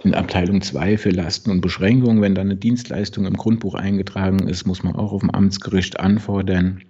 in 0.05 0.15
Abteilung 0.15 0.61
2 0.61 0.99
für 0.99 1.11
Lasten 1.11 1.51
und 1.51 1.61
Beschränkungen, 1.61 2.21
wenn 2.21 2.35
da 2.35 2.43
eine 2.43 2.57
Dienstleistung 2.57 3.25
im 3.27 3.37
Grundbuch 3.37 3.75
eingetragen 3.75 4.47
ist, 4.49 4.67
muss 4.67 4.83
man 4.83 4.95
auch 4.95 5.13
auf 5.13 5.21
dem 5.21 5.31
Amtsgericht 5.31 5.99
anfordern. 5.99 6.83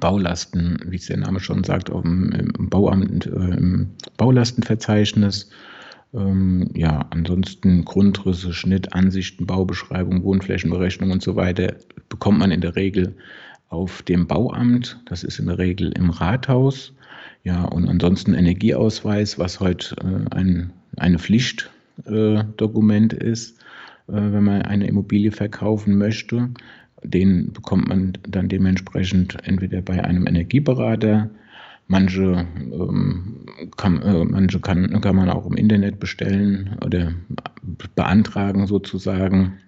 Baulasten, 0.00 0.78
wie 0.86 0.96
es 0.96 1.06
der 1.06 1.18
Name 1.18 1.40
schon 1.40 1.64
sagt, 1.64 1.88
dem, 1.88 2.32
im 2.58 2.68
Bauamt, 2.68 3.26
äh, 3.26 3.30
im 3.30 3.90
Baulastenverzeichnis. 4.16 5.50
Ähm, 6.12 6.70
ja, 6.74 7.06
ansonsten 7.10 7.84
Grundrisse, 7.84 8.52
Schnitt, 8.52 8.92
Ansichten, 8.92 9.46
Baubeschreibung, 9.46 10.22
Wohnflächenberechnung 10.22 11.10
und 11.10 11.22
so 11.22 11.36
weiter 11.36 11.74
bekommt 12.08 12.38
man 12.38 12.50
in 12.50 12.60
der 12.60 12.76
Regel 12.76 13.14
auf 13.68 14.02
dem 14.02 14.26
Bauamt. 14.26 15.00
Das 15.06 15.24
ist 15.24 15.38
in 15.38 15.46
der 15.46 15.58
Regel 15.58 15.92
im 15.92 16.10
Rathaus. 16.10 16.92
Ja, 17.42 17.64
und 17.64 17.88
ansonsten 17.88 18.34
Energieausweis, 18.34 19.38
was 19.38 19.60
heute 19.60 19.96
äh, 19.96 20.34
ein, 20.34 20.72
eine 20.96 21.18
Pflicht 21.18 21.70
äh, 22.06 22.42
ist, 23.12 23.58
äh, 24.08 24.12
wenn 24.12 24.44
man 24.44 24.62
eine 24.62 24.86
Immobilie 24.86 25.32
verkaufen 25.32 25.98
möchte. 25.98 26.50
Den 27.04 27.52
bekommt 27.52 27.88
man 27.88 28.14
dann 28.28 28.48
dementsprechend 28.48 29.36
entweder 29.44 29.82
bei 29.82 30.02
einem 30.02 30.26
Energieberater, 30.26 31.30
manche, 31.86 32.46
ähm, 32.72 33.46
kann, 33.76 34.02
äh, 34.02 34.24
manche 34.24 34.58
kann, 34.60 35.00
kann 35.00 35.16
man 35.16 35.28
auch 35.28 35.46
im 35.46 35.56
Internet 35.56 36.00
bestellen 36.00 36.76
oder 36.84 37.12
beantragen 37.94 38.66
sozusagen. 38.66 39.58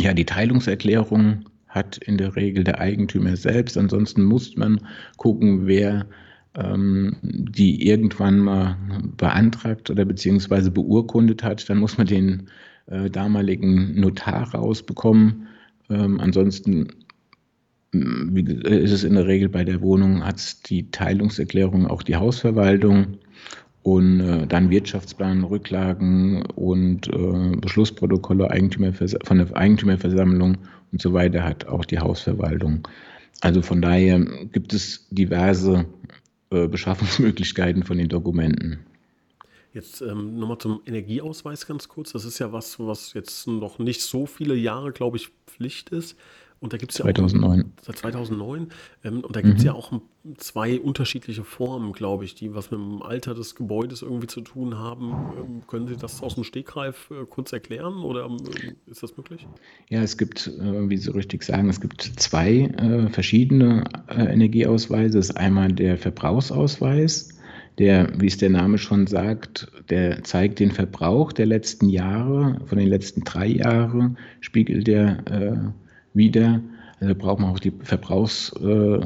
Ja, 0.00 0.14
die 0.14 0.24
Teilungserklärung 0.24 1.44
hat 1.68 1.98
in 1.98 2.16
der 2.16 2.34
Regel 2.34 2.64
der 2.64 2.80
Eigentümer 2.80 3.36
selbst. 3.36 3.76
Ansonsten 3.76 4.22
muss 4.24 4.56
man 4.56 4.80
gucken, 5.16 5.66
wer 5.66 6.06
ähm, 6.54 7.16
die 7.22 7.86
irgendwann 7.86 8.38
mal 8.38 8.76
beantragt 9.16 9.90
oder 9.90 10.04
beziehungsweise 10.04 10.70
beurkundet 10.70 11.42
hat, 11.42 11.68
dann 11.68 11.78
muss 11.78 11.98
man 11.98 12.06
den 12.06 12.48
äh, 12.86 13.10
damaligen 13.10 14.00
Notar 14.00 14.54
rausbekommen. 14.54 15.48
Ähm, 15.90 16.20
ansonsten 16.20 16.88
mm, 17.92 18.36
ist 18.36 18.92
es 18.92 19.04
in 19.04 19.14
der 19.14 19.26
Regel 19.26 19.48
bei 19.48 19.64
der 19.64 19.80
Wohnung, 19.80 20.24
hat 20.24 20.68
die 20.68 20.90
Teilungserklärung 20.90 21.86
auch 21.86 22.02
die 22.02 22.16
Hausverwaltung 22.16 23.18
und 23.82 24.20
äh, 24.20 24.46
dann 24.46 24.70
Wirtschaftsplan, 24.70 25.44
Rücklagen 25.44 26.42
und 26.54 27.08
äh, 27.08 27.56
Beschlussprotokolle 27.56 28.48
von 29.24 29.38
der 29.38 29.56
Eigentümerversammlung 29.56 30.58
und 30.92 31.02
so 31.02 31.12
weiter 31.12 31.44
hat 31.44 31.66
auch 31.66 31.84
die 31.84 31.98
Hausverwaltung. 31.98 32.86
also 33.40 33.62
von 33.62 33.80
daher 33.80 34.20
gibt 34.52 34.74
es 34.74 35.06
diverse 35.10 35.86
äh, 36.50 36.66
Beschaffungsmöglichkeiten 36.66 37.82
von 37.82 37.98
den 37.98 38.08
Dokumenten. 38.08 38.80
Jetzt 39.78 40.00
ähm, 40.00 40.40
nochmal 40.40 40.58
zum 40.58 40.80
Energieausweis 40.86 41.64
ganz 41.64 41.86
kurz. 41.86 42.10
Das 42.10 42.24
ist 42.24 42.40
ja 42.40 42.52
was, 42.52 42.80
was 42.80 43.14
jetzt 43.14 43.46
noch 43.46 43.78
nicht 43.78 44.02
so 44.02 44.26
viele 44.26 44.56
Jahre, 44.56 44.90
glaube 44.90 45.18
ich, 45.18 45.28
Pflicht 45.46 45.90
ist. 45.90 46.16
Und 46.58 46.72
da 46.72 46.78
gibt 46.78 46.90
es 46.90 46.98
ja 46.98 47.04
2009. 47.04 47.60
auch 47.60 47.84
seit 47.84 47.98
2009. 47.98 48.70
Ähm, 49.04 49.20
und 49.20 49.36
da 49.36 49.40
gibt 49.40 49.58
es 49.58 49.62
mhm. 49.62 49.66
ja 49.66 49.74
auch 49.74 49.92
zwei 50.36 50.80
unterschiedliche 50.80 51.44
Formen, 51.44 51.92
glaube 51.92 52.24
ich, 52.24 52.34
die 52.34 52.56
was 52.56 52.72
mit 52.72 52.80
dem 52.80 53.02
Alter 53.02 53.36
des 53.36 53.54
Gebäudes 53.54 54.02
irgendwie 54.02 54.26
zu 54.26 54.40
tun 54.40 54.76
haben. 54.76 55.12
Ähm, 55.38 55.62
können 55.68 55.86
Sie 55.86 55.96
das 55.96 56.24
aus 56.24 56.34
dem 56.34 56.42
Stegreif 56.42 57.12
äh, 57.12 57.24
kurz 57.24 57.52
erklären 57.52 57.98
oder 57.98 58.24
ähm, 58.24 58.38
ist 58.86 59.04
das 59.04 59.16
möglich? 59.16 59.46
Ja, 59.90 60.02
es 60.02 60.18
gibt, 60.18 60.48
äh, 60.48 60.90
wie 60.90 60.96
Sie 60.96 61.14
richtig 61.14 61.44
sagen, 61.44 61.68
es 61.68 61.80
gibt 61.80 62.02
zwei 62.02 62.62
äh, 62.62 63.08
verschiedene 63.10 63.84
äh, 64.08 64.24
Energieausweise. 64.24 65.18
Das 65.18 65.30
ist 65.30 65.36
einmal 65.36 65.72
der 65.72 65.98
Verbrauchsausweis. 65.98 67.37
Der, 67.78 68.08
wie 68.18 68.26
es 68.26 68.36
der 68.36 68.50
Name 68.50 68.76
schon 68.76 69.06
sagt, 69.06 69.70
der 69.88 70.24
zeigt 70.24 70.58
den 70.58 70.72
Verbrauch 70.72 71.32
der 71.32 71.46
letzten 71.46 71.88
Jahre, 71.88 72.60
von 72.66 72.78
den 72.78 72.88
letzten 72.88 73.22
drei 73.22 73.46
Jahren 73.46 74.18
spiegelt 74.40 74.88
der 74.88 75.18
äh, 75.26 76.16
wieder. 76.16 76.60
Also 77.00 77.14
braucht 77.14 77.38
man 77.38 77.50
auch 77.50 77.60
die 77.60 77.72
Verbrauchs, 77.82 78.52
äh, 78.60 79.00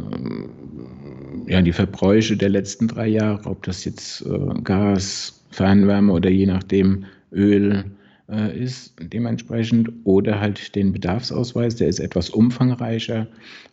ja, 1.49 1.61
die 1.61 1.73
Verbräuche 1.73 2.37
der 2.39 2.49
letzten 2.49 2.89
drei 2.89 3.09
Jahre, 3.09 3.51
ob 3.51 3.63
das 3.65 3.85
jetzt 3.85 4.25
äh, 4.25 4.61
Gas, 4.65 5.45
Fernwärme 5.51 6.11
oder 6.11 6.31
je 6.31 6.47
nachdem 6.47 7.05
Öl 7.31 7.85
äh, 8.31 8.59
ist, 8.59 8.95
dementsprechend. 9.01 9.93
Oder 10.05 10.41
halt 10.41 10.75
den 10.75 10.93
Bedarfsausweis, 10.93 11.77
der 11.77 11.89
ist 11.89 12.01
etwas 12.01 12.31
umfangreicher. 12.31 13.27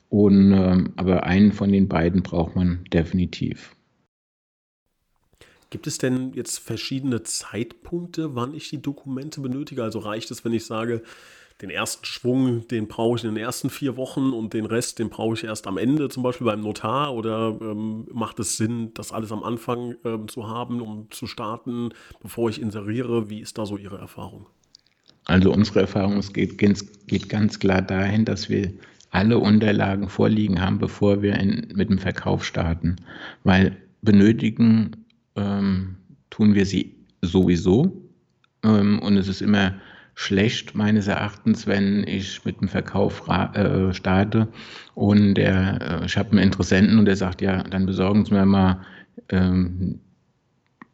Und, 0.09 0.51
ähm, 0.51 0.89
aber 0.97 1.23
einen 1.23 1.53
von 1.53 1.71
den 1.71 1.87
beiden 1.87 2.21
braucht 2.21 2.55
man 2.55 2.79
definitiv. 2.91 3.75
Gibt 5.69 5.85
es 5.85 5.97
denn 5.99 6.33
jetzt 6.33 6.59
verschiedene 6.59 7.23
Zeitpunkte, 7.23 8.35
wann 8.35 8.53
ich 8.53 8.69
die 8.69 8.81
Dokumente 8.81 9.41
benötige? 9.41 9.83
Also 9.83 9.99
reicht 9.99 10.31
es, 10.31 10.43
wenn 10.43 10.53
ich 10.53 10.65
sage, 10.65 11.03
den 11.61 11.69
ersten 11.69 12.05
Schwung, 12.05 12.67
den 12.69 12.87
brauche 12.87 13.17
ich 13.17 13.23
in 13.23 13.35
den 13.35 13.43
ersten 13.43 13.69
vier 13.69 13.97
Wochen 13.97 14.31
und 14.31 14.53
den 14.53 14.65
Rest, 14.65 14.97
den 14.97 15.09
brauche 15.09 15.35
ich 15.35 15.43
erst 15.43 15.67
am 15.67 15.77
Ende, 15.77 16.07
zum 16.09 16.23
Beispiel 16.23 16.45
beim 16.45 16.61
Notar? 16.61 17.13
Oder 17.13 17.57
ähm, 17.61 18.07
macht 18.11 18.39
es 18.39 18.57
Sinn, 18.57 18.91
das 18.93 19.11
alles 19.11 19.31
am 19.31 19.43
Anfang 19.43 19.95
ähm, 20.05 20.27
zu 20.27 20.47
haben, 20.47 20.81
um 20.81 21.11
zu 21.11 21.27
starten, 21.27 21.89
bevor 22.21 22.49
ich 22.49 22.61
inseriere? 22.61 23.29
Wie 23.29 23.41
ist 23.41 23.57
da 23.57 23.65
so 23.65 23.77
Ihre 23.77 23.97
Erfahrung? 23.97 24.47
Also 25.25 25.51
unsere 25.51 25.81
Erfahrung 25.81 26.21
geht, 26.33 26.57
geht 26.57 27.29
ganz 27.29 27.59
klar 27.59 27.81
dahin, 27.81 28.25
dass 28.25 28.49
wir 28.49 28.73
alle 29.11 29.37
Unterlagen 29.37 30.07
vorliegen 30.07 30.61
haben, 30.61 30.79
bevor 30.79 31.21
wir 31.21 31.35
in, 31.35 31.67
mit 31.75 31.89
dem 31.89 31.99
Verkauf 31.99 32.45
starten. 32.45 32.95
Weil 33.43 33.75
benötigen 34.01 35.05
ähm, 35.35 35.97
tun 36.29 36.55
wir 36.55 36.65
sie 36.65 36.95
sowieso. 37.21 38.09
Ähm, 38.63 38.99
und 38.99 39.17
es 39.17 39.27
ist 39.27 39.41
immer 39.41 39.75
schlecht 40.15 40.75
meines 40.75 41.07
Erachtens, 41.07 41.65
wenn 41.65 42.05
ich 42.05 42.43
mit 42.43 42.59
dem 42.59 42.67
Verkauf 42.67 43.27
äh, 43.29 43.93
starte 43.93 44.49
und 44.93 45.35
der, 45.35 46.01
äh, 46.01 46.05
ich 46.05 46.17
habe 46.17 46.31
einen 46.31 46.39
Interessenten 46.39 46.99
und 46.99 47.05
der 47.05 47.15
sagt, 47.15 47.41
ja, 47.41 47.63
dann 47.63 47.85
besorgen 47.85 48.25
Sie 48.25 48.33
mir 48.33 48.45
mal 48.45 48.81
ähm, 49.29 49.99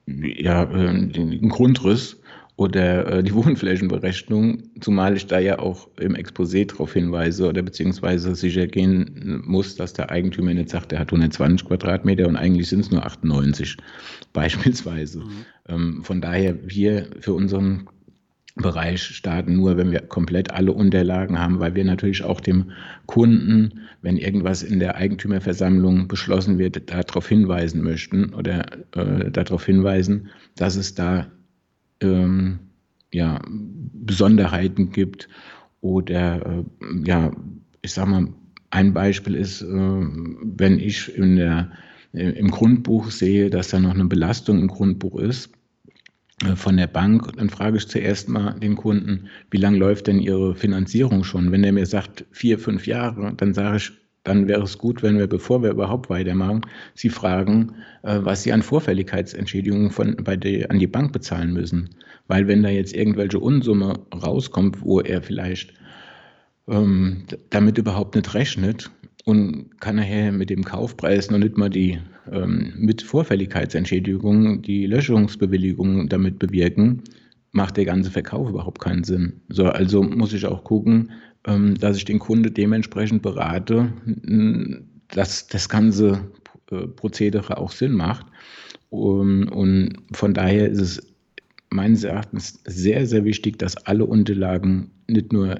ja, 0.05 0.63
äh, 0.63 1.07
den 1.07 1.49
Grundriss 1.49 2.21
oder 2.57 3.07
äh, 3.07 3.23
die 3.23 3.33
Wohnflächenberechnung, 3.35 4.63
zumal 4.79 5.15
ich 5.15 5.27
da 5.27 5.39
ja 5.39 5.59
auch 5.59 5.89
im 5.99 6.15
Exposé 6.15 6.65
darauf 6.67 6.93
hinweise 6.93 7.47
oder 7.47 7.61
beziehungsweise 7.61 8.35
sicher 8.35 8.67
gehen 8.67 9.41
muss, 9.45 9.75
dass 9.75 9.93
der 9.93 10.11
Eigentümer 10.11 10.53
nicht 10.53 10.69
sagt, 10.69 10.93
er 10.93 10.99
hat 10.99 11.09
120 11.09 11.67
Quadratmeter 11.67 12.27
und 12.27 12.37
eigentlich 12.37 12.69
sind 12.69 12.81
es 12.81 12.91
nur 12.91 13.05
98 13.05 13.77
beispielsweise. 14.33 15.19
Mhm. 15.19 15.45
Ähm, 15.67 16.03
von 16.03 16.21
daher 16.21 16.55
wir 16.67 17.07
für 17.19 17.33
unseren 17.33 17.89
Bereich 18.57 19.03
starten, 19.03 19.57
nur 19.57 19.75
wenn 19.75 19.91
wir 19.91 19.99
komplett 19.99 20.51
alle 20.51 20.71
Unterlagen 20.71 21.37
haben, 21.37 21.59
weil 21.59 21.75
wir 21.75 21.83
natürlich 21.83 22.23
auch 22.23 22.39
dem 22.39 22.71
Kunden, 23.05 23.81
wenn 24.01 24.15
irgendwas 24.15 24.63
in 24.63 24.79
der 24.79 24.95
Eigentümerversammlung 24.95 26.07
beschlossen 26.07 26.57
wird, 26.57 26.89
darauf 26.89 27.27
hinweisen 27.27 27.83
möchten 27.83 28.33
oder 28.33 28.65
äh, 28.93 29.29
darauf 29.29 29.65
hinweisen, 29.65 30.29
dass 30.55 30.77
es 30.77 30.95
da 30.95 31.27
ähm, 32.01 32.59
ja, 33.13 33.41
Besonderheiten 33.47 34.91
gibt 34.91 35.29
oder 35.81 36.45
äh, 36.45 36.63
ja, 37.05 37.31
ich 37.81 37.93
sag 37.93 38.07
mal, 38.07 38.27
ein 38.71 38.93
Beispiel 38.93 39.35
ist, 39.35 39.61
äh, 39.61 39.65
wenn 39.67 40.79
ich 40.79 41.15
in 41.15 41.37
der, 41.37 41.71
im 42.11 42.49
Grundbuch 42.49 43.11
sehe, 43.11 43.49
dass 43.49 43.69
da 43.69 43.79
noch 43.79 43.93
eine 43.93 44.05
Belastung 44.05 44.59
im 44.59 44.67
Grundbuch 44.67 45.19
ist, 45.19 45.51
äh, 46.43 46.55
von 46.55 46.77
der 46.77 46.87
Bank, 46.87 47.31
dann 47.37 47.49
frage 47.49 47.77
ich 47.77 47.87
zuerst 47.87 48.27
mal 48.27 48.59
den 48.59 48.75
Kunden, 48.75 49.29
wie 49.51 49.57
lange 49.57 49.77
läuft 49.77 50.07
denn 50.07 50.19
Ihre 50.19 50.55
Finanzierung 50.55 51.23
schon? 51.23 51.51
Wenn 51.51 51.63
er 51.63 51.71
mir 51.71 51.85
sagt, 51.85 52.25
vier, 52.31 52.59
fünf 52.59 52.87
Jahre, 52.87 53.33
dann 53.37 53.53
sage 53.53 53.77
ich, 53.77 53.91
dann 54.25 54.47
wäre 54.47 54.63
es 54.63 54.77
gut, 54.77 55.01
wenn 55.01 55.17
wir, 55.17 55.27
bevor 55.27 55.63
wir 55.63 55.71
überhaupt 55.71 56.09
weitermachen, 56.09 56.61
Sie 56.93 57.09
fragen, 57.09 57.75
äh, 58.03 58.19
was 58.21 58.43
Sie 58.43 58.51
an 58.51 58.61
Vorfälligkeitsentschädigungen 58.61 59.91
von, 59.91 60.17
bei 60.17 60.35
der, 60.35 60.69
an 60.69 60.79
die 60.79 60.87
Bank 60.87 61.13
bezahlen 61.13 61.53
müssen. 61.53 61.91
Weil 62.27 62.47
wenn 62.47 62.63
da 62.63 62.69
jetzt 62.69 62.93
irgendwelche 62.93 63.39
Unsumme 63.39 63.99
rauskommt, 64.13 64.81
wo 64.81 64.99
er 64.99 65.21
vielleicht 65.21 65.73
ähm, 66.67 67.25
damit 67.49 67.77
überhaupt 67.77 68.15
nicht 68.15 68.33
rechnet, 68.33 68.91
und 69.25 69.81
kann 69.81 69.95
nachher 69.95 70.31
mit 70.31 70.51
dem 70.51 70.63
Kaufpreis 70.63 71.31
noch 71.31 71.39
nicht 71.39 71.57
mal 71.57 71.69
die 71.69 71.99
ähm, 72.31 72.73
mit 72.77 73.01
Vorfälligkeitsentschädigung 73.01 74.61
die 74.61 74.85
Löschungsbewilligung 74.85 76.07
damit 76.07 76.39
bewirken, 76.39 77.03
macht 77.51 77.77
der 77.77 77.85
ganze 77.85 78.11
Verkauf 78.11 78.49
überhaupt 78.49 78.79
keinen 78.79 79.03
Sinn. 79.03 79.41
So, 79.49 79.65
also 79.65 80.03
muss 80.03 80.33
ich 80.33 80.45
auch 80.45 80.63
gucken, 80.63 81.11
dass 81.45 81.97
ich 81.97 82.05
den 82.05 82.19
Kunde 82.19 82.49
dementsprechend 82.49 83.21
berate, 83.21 83.93
dass 85.09 85.47
das 85.47 85.69
ganze 85.69 86.31
äh, 86.71 86.87
Prozedere 86.87 87.57
auch 87.57 87.71
Sinn 87.71 87.93
macht. 87.93 88.25
Und 88.89 89.93
von 90.11 90.33
daher 90.33 90.69
ist 90.69 90.81
es 90.81 91.15
meines 91.69 92.03
Erachtens 92.03 92.61
sehr, 92.65 93.05
sehr 93.05 93.25
wichtig, 93.25 93.59
dass 93.59 93.77
alle 93.85 94.05
Unterlagen 94.05 94.91
nicht 95.07 95.33
nur 95.33 95.57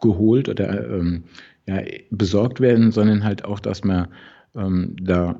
geholt 0.00 0.48
oder 0.48 0.90
ähm, 0.90 1.24
ja, 1.66 1.80
besorgt 2.10 2.60
werden, 2.60 2.92
sondern 2.92 3.24
halt 3.24 3.44
auch, 3.44 3.60
dass 3.60 3.84
man 3.84 4.08
ähm, 4.54 4.96
da 5.00 5.38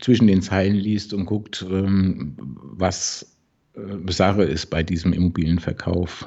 zwischen 0.00 0.26
den 0.26 0.42
Zeilen 0.42 0.76
liest 0.76 1.12
und 1.12 1.26
guckt, 1.26 1.66
ähm, 1.70 2.36
was 2.62 3.36
äh, 3.74 4.12
Sache 4.12 4.44
ist 4.44 4.66
bei 4.66 4.82
diesem 4.82 5.12
Immobilienverkauf. 5.12 6.26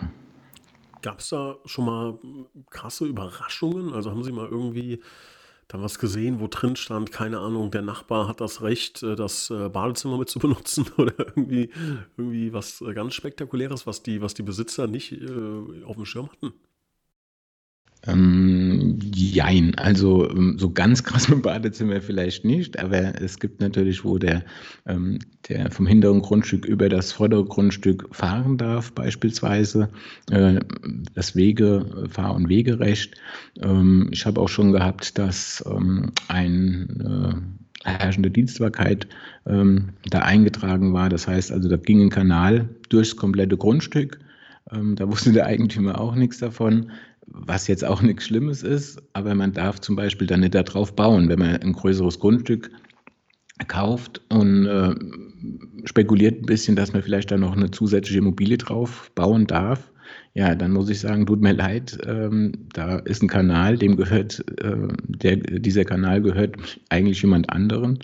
Gab 1.01 1.19
es 1.19 1.29
da 1.29 1.57
schon 1.65 1.85
mal 1.85 2.19
krasse 2.69 3.05
Überraschungen? 3.05 3.93
Also 3.93 4.11
haben 4.11 4.23
Sie 4.23 4.31
mal 4.31 4.47
irgendwie 4.47 5.01
dann 5.71 5.81
was 5.81 5.99
gesehen, 5.99 6.39
wo 6.39 6.47
drin 6.47 6.75
stand, 6.75 7.11
keine 7.11 7.39
Ahnung, 7.39 7.71
der 7.71 7.81
Nachbar 7.81 8.27
hat 8.27 8.41
das 8.41 8.61
Recht, 8.61 9.03
äh, 9.03 9.15
das 9.15 9.49
äh, 9.49 9.69
Badezimmer 9.69 10.17
mit 10.17 10.29
zu 10.29 10.39
benutzen 10.39 10.85
oder 10.97 11.13
irgendwie, 11.17 11.69
irgendwie 12.17 12.51
was 12.51 12.81
äh, 12.81 12.93
ganz 12.93 13.13
Spektakuläres, 13.13 13.87
was 13.87 14.03
die, 14.03 14.21
was 14.21 14.33
die 14.33 14.43
Besitzer 14.43 14.87
nicht 14.87 15.13
auf 15.85 15.95
dem 15.95 16.05
Schirm 16.05 16.29
hatten? 16.29 16.53
Ähm, 18.07 18.97
jein, 19.13 19.75
also 19.75 20.27
ähm, 20.27 20.57
so 20.57 20.71
ganz 20.71 21.03
krass 21.03 21.29
mit 21.29 21.43
Badezimmer 21.43 22.01
vielleicht 22.01 22.43
nicht, 22.45 22.79
aber 22.79 23.21
es 23.21 23.39
gibt 23.39 23.61
natürlich, 23.61 24.03
wo 24.03 24.17
der, 24.17 24.43
ähm, 24.87 25.19
der 25.47 25.69
vom 25.69 25.85
hinteren 25.85 26.23
Grundstück 26.23 26.65
über 26.65 26.89
das 26.89 27.11
vordere 27.11 27.45
Grundstück 27.45 28.07
fahren 28.11 28.57
darf, 28.57 28.91
beispielsweise 28.93 29.89
äh, 30.31 30.59
das 31.13 31.35
Wege, 31.35 32.07
Fahr- 32.09 32.33
und 32.33 32.49
Wegerecht. 32.49 33.15
Ähm, 33.61 34.09
ich 34.11 34.25
habe 34.25 34.41
auch 34.41 34.49
schon 34.49 34.71
gehabt, 34.71 35.19
dass 35.19 35.63
ähm, 35.69 36.11
ein 36.27 37.45
äh, 37.85 37.87
herrschende 37.87 38.31
Dienstbarkeit 38.31 39.07
ähm, 39.45 39.89
da 40.09 40.19
eingetragen 40.19 40.93
war. 40.93 41.09
Das 41.09 41.27
heißt 41.27 41.51
also, 41.51 41.69
da 41.69 41.77
ging 41.77 42.01
ein 42.01 42.09
Kanal 42.09 42.69
durchs 42.89 43.15
komplette 43.15 43.57
Grundstück. 43.57 44.19
Ähm, 44.71 44.95
da 44.95 45.07
wusste 45.07 45.33
der 45.33 45.45
Eigentümer 45.45 45.99
auch 45.99 46.15
nichts 46.15 46.39
davon 46.39 46.91
was 47.27 47.67
jetzt 47.67 47.85
auch 47.85 48.01
nichts 48.01 48.25
Schlimmes 48.25 48.63
ist, 48.63 49.01
aber 49.13 49.35
man 49.35 49.53
darf 49.53 49.79
zum 49.79 49.95
Beispiel 49.95 50.27
dann 50.27 50.41
nicht 50.41 50.55
darauf 50.55 50.95
bauen, 50.95 51.29
wenn 51.29 51.39
man 51.39 51.57
ein 51.57 51.73
größeres 51.73 52.19
Grundstück 52.19 52.71
kauft 53.67 54.21
und 54.29 54.65
äh, 54.65 54.95
spekuliert 55.85 56.41
ein 56.41 56.45
bisschen, 56.45 56.75
dass 56.75 56.93
man 56.93 57.03
vielleicht 57.03 57.31
da 57.31 57.37
noch 57.37 57.55
eine 57.55 57.71
zusätzliche 57.71 58.19
Immobilie 58.19 58.57
drauf 58.57 59.11
bauen 59.15 59.47
darf. 59.47 59.91
Ja, 60.33 60.55
dann 60.55 60.71
muss 60.71 60.89
ich 60.89 60.99
sagen, 60.99 61.25
tut 61.25 61.41
mir 61.41 61.53
leid, 61.53 61.97
ähm, 62.05 62.53
da 62.73 62.99
ist 62.99 63.21
ein 63.21 63.27
Kanal, 63.27 63.77
dem 63.77 63.97
gehört, 63.97 64.43
äh, 64.61 64.87
der, 65.07 65.37
dieser 65.37 65.85
Kanal 65.85 66.21
gehört 66.21 66.79
eigentlich 66.89 67.21
jemand 67.21 67.49
anderen 67.49 67.99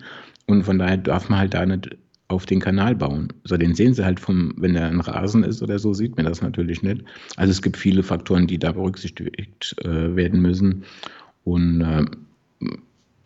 und 0.45 0.63
von 0.63 0.77
daher 0.77 0.97
darf 0.97 1.29
man 1.29 1.39
halt 1.39 1.53
da 1.53 1.65
nicht 1.65 1.97
auf 2.27 2.45
den 2.45 2.59
Kanal 2.59 2.95
bauen. 2.95 3.29
Also 3.43 3.57
den 3.57 3.73
sehen 3.73 3.93
sie 3.93 4.03
halt 4.03 4.19
vom, 4.19 4.53
wenn 4.57 4.73
der 4.73 4.87
ein 4.87 4.99
Rasen 4.99 5.43
ist 5.43 5.61
oder 5.61 5.79
so, 5.79 5.93
sieht 5.93 6.17
man 6.17 6.25
das 6.25 6.41
natürlich 6.41 6.81
nicht. 6.81 7.03
Also 7.37 7.51
es 7.51 7.61
gibt 7.61 7.77
viele 7.77 8.03
Faktoren, 8.03 8.47
die 8.47 8.59
da 8.59 8.73
berücksichtigt 8.73 9.75
äh, 9.83 10.15
werden 10.15 10.41
müssen. 10.41 10.83
Und 11.43 11.81
äh, 11.81 12.05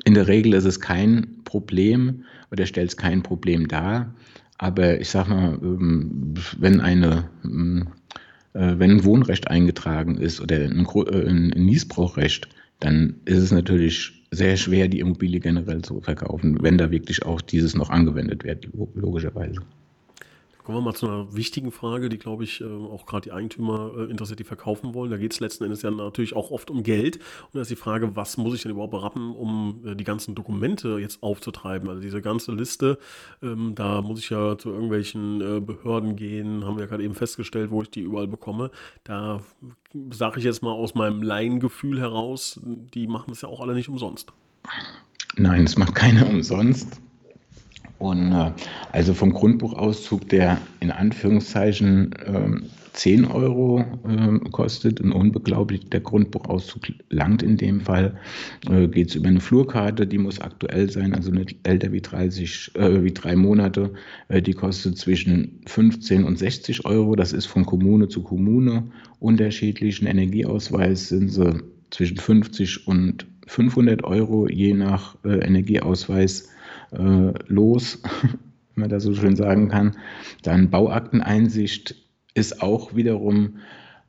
in 0.05 0.13
der 0.13 0.27
Regel 0.27 0.53
ist 0.53 0.65
es 0.65 0.79
kein 0.79 1.41
Problem 1.46 2.25
oder 2.51 2.65
stellt 2.65 2.89
es 2.89 2.98
kein 2.98 3.24
Problem 3.24 3.67
dar. 3.67 4.13
Aber 4.58 5.00
ich 5.01 5.10
sage 5.10 5.29
mal, 5.31 5.60
ähm, 5.63 6.36
wenn 6.60 6.79
eine 6.79 7.29
ähm, 7.43 7.88
äh, 8.53 8.74
wenn 8.77 8.91
ein 8.91 9.03
Wohnrecht 9.03 9.50
eingetragen 9.50 10.17
ist 10.17 10.41
oder 10.41 10.58
ein, 10.58 10.86
äh, 10.86 11.60
Niesbrauchrecht, 11.60 12.50
dann 12.79 13.15
ist 13.25 13.39
es 13.39 13.51
natürlich 13.51 14.20
sehr 14.33 14.57
schwer, 14.57 14.88
die 14.88 15.00
Immobilie 15.00 15.39
generell 15.39 15.81
zu 15.81 16.01
verkaufen, 16.01 16.61
wenn 16.61 16.77
da 16.77 16.89
wirklich 16.89 17.25
auch 17.25 17.41
dieses 17.41 17.75
noch 17.75 17.89
angewendet 17.89 18.43
wird, 18.43 18.67
logischerweise. 18.95 19.61
Kommen 20.63 20.77
wir 20.77 20.81
mal 20.81 20.93
zu 20.93 21.07
einer 21.07 21.33
wichtigen 21.33 21.71
Frage, 21.71 22.09
die, 22.09 22.17
glaube 22.17 22.43
ich, 22.43 22.61
äh, 22.61 22.65
auch 22.65 23.05
gerade 23.05 23.23
die 23.23 23.31
Eigentümer 23.31 23.91
äh, 23.97 24.11
interessiert, 24.11 24.39
die 24.39 24.43
verkaufen 24.43 24.93
wollen. 24.93 25.09
Da 25.09 25.17
geht 25.17 25.33
es 25.33 25.39
letzten 25.39 25.63
Endes 25.63 25.81
ja 25.81 25.89
natürlich 25.89 26.35
auch 26.35 26.51
oft 26.51 26.69
um 26.69 26.83
Geld. 26.83 27.17
Und 27.17 27.55
da 27.55 27.61
ist 27.61 27.71
die 27.71 27.75
Frage, 27.75 28.15
was 28.15 28.37
muss 28.37 28.53
ich 28.53 28.61
denn 28.61 28.71
überhaupt 28.71 28.91
berappen, 28.91 29.31
um 29.31 29.81
äh, 29.85 29.95
die 29.95 30.03
ganzen 30.03 30.35
Dokumente 30.35 30.99
jetzt 30.99 31.23
aufzutreiben? 31.23 31.89
Also 31.89 32.01
diese 32.01 32.21
ganze 32.21 32.51
Liste, 32.51 32.99
ähm, 33.41 33.73
da 33.73 34.01
muss 34.01 34.19
ich 34.19 34.29
ja 34.29 34.57
zu 34.57 34.69
irgendwelchen 34.69 35.65
Behörden 35.65 36.15
gehen, 36.15 36.65
haben 36.65 36.75
wir 36.75 36.83
ja 36.83 36.89
gerade 36.89 37.03
eben 37.03 37.15
festgestellt, 37.15 37.71
wo 37.71 37.81
ich 37.81 37.89
die 37.89 38.01
überall 38.01 38.27
bekomme. 38.27 38.71
Da 39.03 39.41
sage 40.11 40.39
ich 40.39 40.45
jetzt 40.45 40.61
mal 40.61 40.71
aus 40.71 40.95
meinem 40.95 41.21
Laiengefühl 41.21 41.99
heraus, 41.99 42.59
die 42.63 43.07
machen 43.07 43.25
das 43.29 43.41
ja 43.41 43.49
auch 43.49 43.61
alle 43.61 43.73
nicht 43.73 43.89
umsonst. 43.89 44.31
Nein, 45.35 45.63
es 45.63 45.77
macht 45.77 45.95
keiner 45.95 46.27
umsonst. 46.27 47.01
Und 48.01 48.31
äh, 48.31 48.51
also 48.91 49.13
vom 49.13 49.31
Grundbuchauszug, 49.31 50.27
der 50.29 50.58
in 50.79 50.89
Anführungszeichen 50.89 52.12
äh, 52.13 52.62
10 52.93 53.25
Euro 53.25 53.86
äh, 54.08 54.50
kostet, 54.50 55.00
ein 55.00 55.12
unbeglaublich, 55.12 55.88
der 55.89 56.00
Grundbuchauszug 56.00 56.88
langt 57.10 57.43
in 57.43 57.58
dem 57.58 57.79
Fall, 57.79 58.17
äh, 58.67 58.88
geht 58.88 59.10
es 59.10 59.15
über 59.15 59.27
eine 59.27 59.39
Flurkarte, 59.39 60.08
die 60.08 60.17
muss 60.17 60.41
aktuell 60.41 60.89
sein, 60.89 61.13
also 61.13 61.29
nicht 61.29 61.55
älter 61.62 61.91
wie 61.91 62.01
30, 62.01 62.72
äh, 62.74 63.03
wie 63.03 63.13
drei 63.13 63.36
Monate, 63.36 63.93
äh, 64.29 64.41
die 64.41 64.53
kostet 64.53 64.98
zwischen 64.98 65.62
15 65.67 66.24
und 66.24 66.39
60 66.39 66.86
Euro, 66.86 67.15
das 67.15 67.34
ist 67.34 67.46
von 67.46 67.67
Kommune 67.67 68.08
zu 68.08 68.24
Kommune 68.24 68.84
unterschiedlich, 69.20 70.01
ein 70.01 70.08
Energieausweis 70.08 71.10
sind 71.10 71.29
sie 71.29 71.62
zwischen 71.91 72.17
50 72.17 72.88
und 72.88 73.27
500 73.46 74.03
Euro, 74.03 74.48
je 74.48 74.74
nach 74.74 75.15
äh, 75.24 75.46
Energieausweis 75.46 76.50
äh, 76.91 77.33
los, 77.48 78.01
wenn 78.75 78.81
man 78.81 78.89
das 78.89 79.03
so 79.03 79.13
schön 79.13 79.36
sagen 79.36 79.69
kann. 79.69 79.98
Dann 80.43 80.69
Bauakteneinsicht 80.69 81.95
ist 82.33 82.62
auch 82.62 82.95
wiederum 82.95 83.57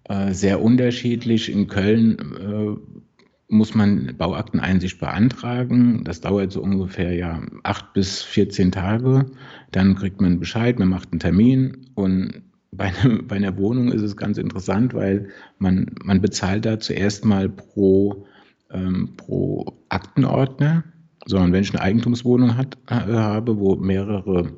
äh, 0.04 0.32
sehr 0.32 0.62
unterschiedlich. 0.62 1.50
In 1.50 1.66
Köln 1.66 2.18
äh, 2.18 3.02
muss 3.48 3.74
man 3.74 4.14
Bauakteneinsicht 4.16 4.98
beantragen. 4.98 6.04
Das 6.04 6.20
dauert 6.20 6.52
so 6.52 6.62
ungefähr 6.62 7.12
ja 7.14 7.42
acht 7.64 7.92
bis 7.92 8.22
14 8.22 8.72
Tage. 8.72 9.26
Dann 9.70 9.94
kriegt 9.94 10.20
man 10.20 10.40
Bescheid, 10.40 10.78
man 10.78 10.88
macht 10.88 11.12
einen 11.12 11.20
Termin 11.20 11.86
und 11.94 12.42
bei, 12.72 12.90
ne, 13.04 13.22
bei 13.22 13.36
einer 13.36 13.58
Wohnung 13.58 13.92
ist 13.92 14.00
es 14.00 14.16
ganz 14.16 14.38
interessant, 14.38 14.94
weil 14.94 15.28
man, 15.58 15.94
man 16.02 16.22
bezahlt 16.22 16.64
da 16.64 16.80
zuerst 16.80 17.24
mal 17.24 17.50
pro, 17.50 18.26
ähm, 18.70 19.10
pro 19.18 19.74
Aktenordner 19.90 20.82
sondern 21.26 21.52
wenn 21.52 21.62
ich 21.62 21.72
eine 21.72 21.82
Eigentumswohnung 21.82 22.56
hat, 22.56 22.76
äh, 22.88 22.94
habe, 22.94 23.58
wo 23.58 23.76
mehrere, 23.76 24.52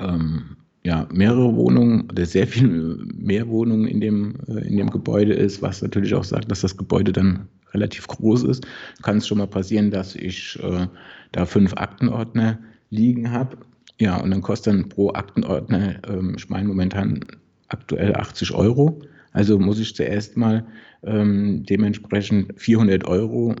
ähm, 0.00 0.56
ja, 0.84 1.08
mehrere 1.12 1.54
Wohnungen 1.54 2.10
oder 2.10 2.26
sehr 2.26 2.46
viel 2.46 2.98
mehr 3.14 3.48
Wohnungen 3.48 3.86
in 3.86 4.00
dem, 4.00 4.34
äh, 4.48 4.66
in 4.66 4.76
dem 4.76 4.90
Gebäude 4.90 5.32
ist, 5.32 5.62
was 5.62 5.82
natürlich 5.82 6.14
auch 6.14 6.24
sagt, 6.24 6.50
dass 6.50 6.60
das 6.60 6.76
Gebäude 6.76 7.12
dann 7.12 7.48
relativ 7.72 8.06
groß 8.06 8.44
ist, 8.44 8.66
kann 9.02 9.18
es 9.18 9.26
schon 9.26 9.38
mal 9.38 9.46
passieren, 9.46 9.90
dass 9.90 10.14
ich 10.14 10.58
äh, 10.62 10.86
da 11.32 11.46
fünf 11.46 11.74
Aktenordner 11.74 12.58
liegen 12.90 13.30
habe. 13.30 13.56
Ja, 13.98 14.16
und 14.20 14.30
dann 14.30 14.42
kostet 14.42 14.74
dann 14.74 14.88
pro 14.88 15.10
Aktenordner, 15.12 15.96
ähm, 16.08 16.34
ich 16.36 16.48
meine 16.48 16.68
momentan 16.68 17.20
aktuell 17.68 18.14
80 18.14 18.52
Euro. 18.52 19.00
Also 19.32 19.58
muss 19.58 19.78
ich 19.78 19.94
zuerst 19.94 20.36
mal 20.36 20.66
ähm, 21.04 21.64
dementsprechend 21.64 22.52
400 22.60 23.04
Euro 23.06 23.54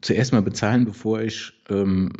zuerst 0.00 0.32
mal 0.32 0.42
bezahlen, 0.42 0.84
bevor 0.84 1.20
ich 1.20 1.52
ähm, 1.70 2.10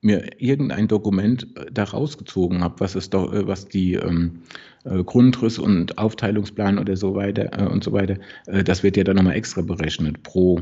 mir 0.00 0.40
irgendein 0.40 0.88
Dokument 0.88 1.46
äh, 1.56 1.66
da 1.72 1.84
rausgezogen 1.84 2.62
habe, 2.62 2.80
was 2.80 2.94
äh, 2.94 3.46
was 3.46 3.68
die 3.68 3.94
ähm, 3.94 4.42
äh, 4.84 5.02
Grundriss 5.02 5.58
und 5.58 5.98
Aufteilungsplan 5.98 6.78
oder 6.78 6.96
so 6.96 7.14
weiter 7.14 7.50
äh, 7.58 7.66
und 7.66 7.82
so 7.82 7.92
weiter, 7.92 8.18
äh, 8.46 8.62
das 8.62 8.82
wird 8.82 8.96
ja 8.96 9.04
dann 9.04 9.16
nochmal 9.16 9.36
extra 9.36 9.62
berechnet 9.62 10.22
pro 10.22 10.60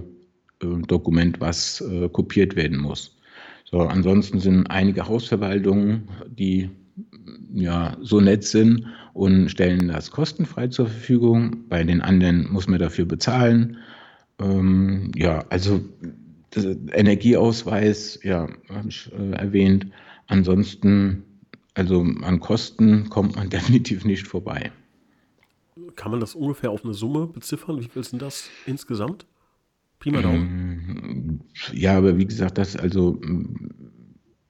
äh, 0.63 0.67
Dokument, 0.87 1.41
was 1.41 1.85
kopiert 2.13 2.57
werden 2.57 2.79
muss. 2.79 3.17
So, 3.65 3.81
ansonsten 3.81 4.39
sind 4.39 4.67
einige 4.69 5.09
Hausverwaltungen, 5.09 6.09
die 6.29 6.71
ja 7.53 7.97
so 8.01 8.21
nett 8.21 8.45
sind 8.45 8.87
und 9.13 9.51
stellen 9.51 9.89
das 9.89 10.11
kostenfrei 10.11 10.69
zur 10.69 10.87
Verfügung. 10.87 11.69
Bei 11.69 11.83
den 11.83 12.01
anderen 12.01 12.51
muss 12.51 12.69
man 12.69 12.79
dafür 12.79 13.07
bezahlen. 13.07 13.79
Ähm, 14.39 15.11
ja, 15.17 15.45
also 15.51 15.81
Energieausweis, 16.55 18.21
ja, 18.23 18.49
habe 18.69 18.89
ich 18.89 19.11
äh, 19.13 19.33
erwähnt. 19.33 19.87
Ansonsten, 20.27 21.25
also 21.75 22.01
an 22.01 22.41
Kosten 22.41 23.09
kommt 23.11 23.37
man 23.37 23.51
definitiv 23.51 24.05
nicht 24.05 24.27
vorbei. 24.27 24.73
Kann 25.95 26.11
man 26.11 26.21
das 26.21 26.35
ungefähr 26.35 26.71
auf 26.71 26.85
eine 26.85 26.95
Summe 26.95 27.27
beziffern? 27.27 27.81
Wie 27.81 27.89
viel 27.89 28.05
sind 28.05 28.23
das 28.23 28.49
insgesamt? 28.67 29.27
Prima 29.99 30.21
Daumen. 30.21 31.41
Ja, 31.73 31.97
aber 31.97 32.19
wie 32.19 32.27
gesagt, 32.27 32.59
das 32.59 32.77
also 32.77 33.19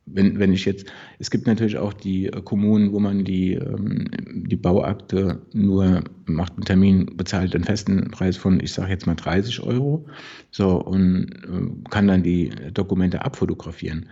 wenn, 0.06 0.38
wenn 0.38 0.52
ich 0.52 0.64
jetzt, 0.64 0.86
es 1.18 1.30
gibt 1.30 1.46
natürlich 1.46 1.76
auch 1.76 1.92
die 1.92 2.26
äh, 2.26 2.42
Kommunen, 2.42 2.92
wo 2.92 3.00
man 3.00 3.24
die, 3.24 3.54
ähm, 3.54 4.06
die 4.48 4.56
Bauakte 4.56 5.42
nur 5.52 6.04
macht 6.26 6.54
einen 6.54 6.64
Termin, 6.64 7.16
bezahlt 7.16 7.54
einen 7.54 7.64
festen 7.64 8.10
Preis 8.10 8.36
von, 8.36 8.60
ich 8.60 8.72
sage 8.72 8.90
jetzt 8.90 9.06
mal 9.06 9.16
30 9.16 9.60
Euro, 9.60 10.06
so 10.50 10.80
und 10.80 11.30
äh, 11.44 11.90
kann 11.90 12.06
dann 12.06 12.22
die 12.22 12.50
Dokumente 12.72 13.24
abfotografieren. 13.24 14.08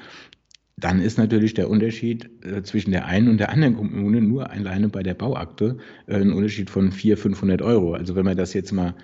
Dann 0.76 1.00
ist 1.00 1.18
natürlich 1.18 1.54
der 1.54 1.70
Unterschied 1.70 2.28
äh, 2.44 2.62
zwischen 2.62 2.90
der 2.90 3.07
einen 3.07 3.28
und 3.28 3.38
der 3.38 3.50
anderen 3.50 3.76
Kommune 3.76 4.20
nur 4.20 4.50
alleine 4.50 4.88
bei 4.88 5.04
der 5.04 5.14
Bauakte 5.14 5.78
ein 6.09 6.33
Unterschied 6.33 6.68
von 6.70 6.90
400, 6.90 7.22
500 7.22 7.62
Euro. 7.62 7.94
Also 7.94 8.16
wenn 8.16 8.24
man 8.24 8.37
das 8.37 8.52
jetzt 8.52 8.72
mal 8.72 8.94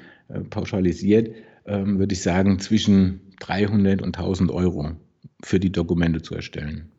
pauschalisiert, 0.50 1.35
ähm, 1.66 1.98
würde 1.98 2.12
ich 2.12 2.22
sagen 2.22 2.61
zwischen 2.61 3.20
300 3.40 4.00
und 4.00 4.16
1000 4.16 4.53
Euro 4.53 4.96
für 5.42 5.61
die 5.61 5.72
Dokumente 5.72 6.22
zu 6.22 6.35
erstellen. 6.35 6.90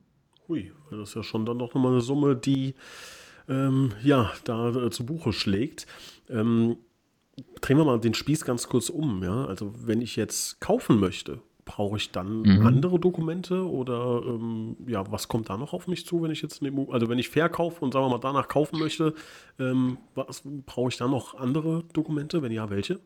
Hui, 0.48 0.72
das 0.90 1.10
ist 1.10 1.16
ja 1.16 1.24
schon 1.24 1.46
dann 1.46 1.58
noch 1.58 1.74
mal 1.74 1.92
eine 1.92 2.02
Summe, 2.02 2.36
die 2.36 2.76
ähm, 3.48 3.94
ja 4.04 4.32
da 4.44 4.70
äh, 4.70 4.90
zu 4.90 5.06
Buche 5.06 5.34
schlägt. 5.34 5.88
Ähm, 6.30 6.78
drehen 7.62 7.78
wir 7.78 7.86
mal 7.86 8.00
den 8.00 8.14
Spieß 8.14 8.46
ganz 8.46 8.68
kurz 8.68 8.90
um. 8.90 9.24
Ja? 9.24 9.46
Also 9.46 9.74
wenn 9.86 10.02
ich 10.02 10.16
jetzt 10.16 10.60
kaufen 10.60 11.00
möchte, 11.00 11.40
brauche 11.66 11.98
ich 11.98 12.12
dann 12.12 12.42
mhm. 12.42 12.66
andere 12.66 13.00
Dokumente 13.00 13.66
oder 13.70 14.24
ähm, 14.26 14.76
ja, 14.88 15.10
was 15.12 15.28
kommt 15.28 15.50
da 15.50 15.58
noch 15.58 15.74
auf 15.74 15.88
mich 15.88 16.06
zu, 16.06 16.22
wenn 16.22 16.32
ich 16.32 16.42
jetzt 16.42 16.62
eine, 16.62 16.88
also 16.92 17.08
wenn 17.08 17.20
ich 17.20 17.30
verkaufe 17.30 17.84
und 17.84 17.94
sagen 17.94 18.06
wir 18.06 18.10
mal 18.10 18.18
danach 18.18 18.48
kaufen 18.48 18.80
möchte, 18.80 19.14
ähm, 19.60 19.98
was 20.16 20.44
brauche 20.66 20.90
ich 20.90 20.98
da 20.98 21.08
noch 21.08 21.36
andere 21.36 21.84
Dokumente? 21.94 22.42
Wenn 22.42 22.52
ja, 22.52 22.70
welche? 22.70 23.00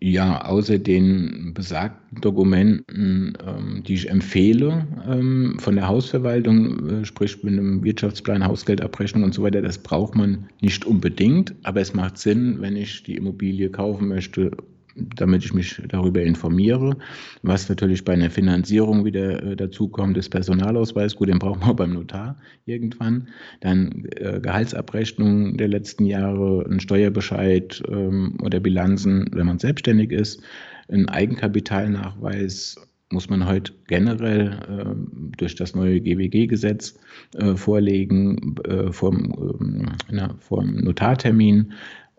Ja, 0.00 0.44
außer 0.46 0.78
den 0.78 1.52
besagten 1.52 2.20
Dokumenten, 2.20 3.36
ähm, 3.46 3.82
die 3.86 3.94
ich 3.94 4.08
empfehle 4.08 4.86
ähm, 5.06 5.56
von 5.58 5.74
der 5.76 5.88
Hausverwaltung, 5.88 6.88
äh, 6.88 7.04
sprich 7.04 7.42
mit 7.42 7.52
einem 7.52 7.84
Wirtschaftsplan, 7.84 8.46
Hausgeldabrechnung 8.46 9.24
und 9.24 9.34
so 9.34 9.42
weiter, 9.42 9.60
das 9.60 9.78
braucht 9.78 10.14
man 10.14 10.48
nicht 10.62 10.86
unbedingt, 10.86 11.54
aber 11.64 11.80
es 11.82 11.92
macht 11.92 12.16
Sinn, 12.16 12.60
wenn 12.60 12.76
ich 12.76 13.02
die 13.02 13.16
Immobilie 13.16 13.68
kaufen 13.70 14.08
möchte 14.08 14.52
damit 14.94 15.44
ich 15.44 15.52
mich 15.52 15.82
darüber 15.88 16.22
informiere. 16.22 16.96
Was 17.42 17.68
natürlich 17.68 18.04
bei 18.04 18.14
einer 18.14 18.30
Finanzierung 18.30 19.04
wieder 19.04 19.42
äh, 19.42 19.56
dazu 19.56 19.88
kommt, 19.88 20.16
ist 20.16 20.30
Personalausweis. 20.30 21.16
Gut, 21.16 21.28
den 21.28 21.38
brauchen 21.38 21.66
wir 21.66 21.74
beim 21.74 21.92
Notar 21.94 22.38
irgendwann. 22.66 23.28
Dann 23.60 24.06
äh, 24.16 24.40
Gehaltsabrechnung 24.40 25.56
der 25.56 25.68
letzten 25.68 26.06
Jahre, 26.06 26.64
ein 26.68 26.80
Steuerbescheid 26.80 27.82
ähm, 27.88 28.36
oder 28.42 28.60
Bilanzen, 28.60 29.28
wenn 29.32 29.46
man 29.46 29.58
selbstständig 29.58 30.12
ist. 30.12 30.42
Ein 30.88 31.08
Eigenkapitalnachweis 31.08 32.76
muss 33.10 33.30
man 33.30 33.46
heute 33.46 33.72
generell 33.86 34.58
äh, 34.68 35.36
durch 35.38 35.54
das 35.54 35.74
neue 35.74 36.00
GWG-Gesetz 36.00 36.98
äh, 37.36 37.54
vorlegen 37.54 38.56
äh, 38.64 38.92
vom, 38.92 39.88
ähm, 40.10 40.84
Notartermin. 40.84 41.72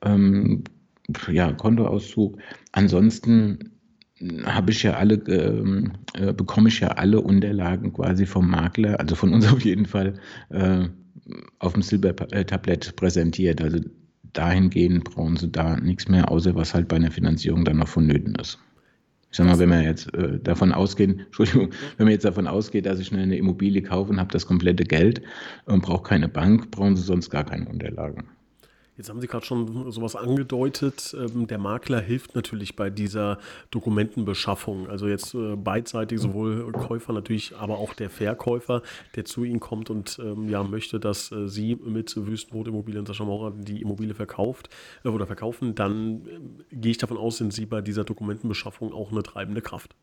Ähm, 0.04 0.64
ja, 1.30 1.52
Kontoauszug. 1.54 2.38
Ansonsten 2.72 3.72
habe 4.46 4.72
ich 4.72 4.84
ja 4.84 4.94
alle, 4.94 5.16
ähm, 5.28 5.94
äh, 6.14 6.34
bekomme 6.34 6.70
ich 6.70 6.80
ja 6.80 6.90
alle 6.90 7.22
Unterlagen 7.22 7.94
quasi 7.94 8.26
vom 8.26 8.50
Makler, 8.50 9.00
also 9.00 9.16
von 9.16 9.34
uns 9.34 9.48
auf 9.52 9.64
jeden 9.64 9.86
Fall, 9.86 10.14
äh, 10.50 10.88
auf 11.60 11.74
dem 11.74 11.82
Silbertablett 11.82 12.96
präsentiert. 12.96 13.62
Also 13.62 13.80
dahingehend 14.34 15.04
brauchen 15.06 15.38
sie 15.38 15.52
da 15.52 15.78
nichts 15.78 16.08
mehr, 16.08 16.32
außer 16.32 16.56
was 16.56 16.74
halt 16.74 16.88
bei 16.88 16.98
einer 16.98 17.12
Finanzierung 17.12 17.66
dann 17.66 17.78
noch 17.78 17.88
vonnöten 17.88 18.36
ist. 18.36 18.60
Ich 19.32 19.38
sag 19.38 19.48
mal, 19.48 19.60
wenn 19.60 19.70
man 19.70 19.84
jetzt 19.84 20.14
äh, 20.14 20.40
davon 20.40 20.72
ausgeht, 20.72 21.20
Entschuldigung, 21.26 21.72
wenn 21.98 22.06
man 22.06 22.14
jetzt 22.14 22.26
davon 22.26 22.48
ausgeht, 22.48 22.86
dass 22.86 23.00
ich 23.00 23.12
eine 23.12 23.38
Immobilie 23.38 23.82
kaufe 23.82 24.12
und 24.12 24.20
habe 24.20 24.32
das 24.32 24.46
komplette 24.46 24.86
Geld 24.86 25.22
und 25.66 25.82
brauche 25.82 26.04
keine 26.04 26.30
Bank, 26.30 26.72
brauchen 26.72 26.96
Sie 26.96 27.04
sonst 27.04 27.30
gar 27.30 27.44
keine 27.44 27.68
Unterlagen. 27.68 28.30
Jetzt 28.98 29.10
haben 29.10 29.20
Sie 29.20 29.28
gerade 29.28 29.46
schon 29.46 29.92
sowas 29.92 30.16
angedeutet. 30.16 31.16
Ähm, 31.20 31.48
der 31.48 31.58
Makler 31.58 32.00
hilft 32.00 32.36
natürlich 32.36 32.76
bei 32.76 32.90
dieser 32.90 33.40
Dokumentenbeschaffung. 33.72 34.88
Also 34.88 35.08
jetzt 35.08 35.34
äh, 35.34 35.56
beidseitig, 35.58 36.20
sowohl 36.20 36.72
Käufer 36.72 37.12
natürlich, 37.12 37.56
aber 37.58 37.78
auch 37.78 37.94
der 37.94 38.10
Verkäufer, 38.10 38.82
der 39.16 39.26
zu 39.26 39.44
Ihnen 39.44 39.60
kommt 39.60 39.90
und 39.90 40.18
ähm, 40.24 40.48
ja 40.48 40.64
möchte, 40.64 41.00
dass 41.00 41.32
äh, 41.32 41.48
Sie 41.48 41.76
mit 41.76 42.16
Wüstenrot 42.16 42.68
Immobilien 42.68 43.06
Sascha 43.06 43.26
Maurer 43.26 43.52
die 43.52 43.82
Immobilie 43.82 44.16
verkauft 44.16 44.70
äh, 45.04 45.10
oder 45.10 45.28
verkaufen, 45.28 45.76
dann 45.76 46.22
gehe 46.72 46.92
ich 46.92 46.98
davon 46.98 47.18
aus, 47.18 47.38
sind 47.38 47.54
Sie 47.54 47.66
bei 47.66 47.82
dieser 47.82 48.06
Dokumentenbeschaffung 48.06 48.94
auch 48.94 49.12
eine 49.12 49.24
treibende 49.24 49.62
Kraft. 49.62 49.96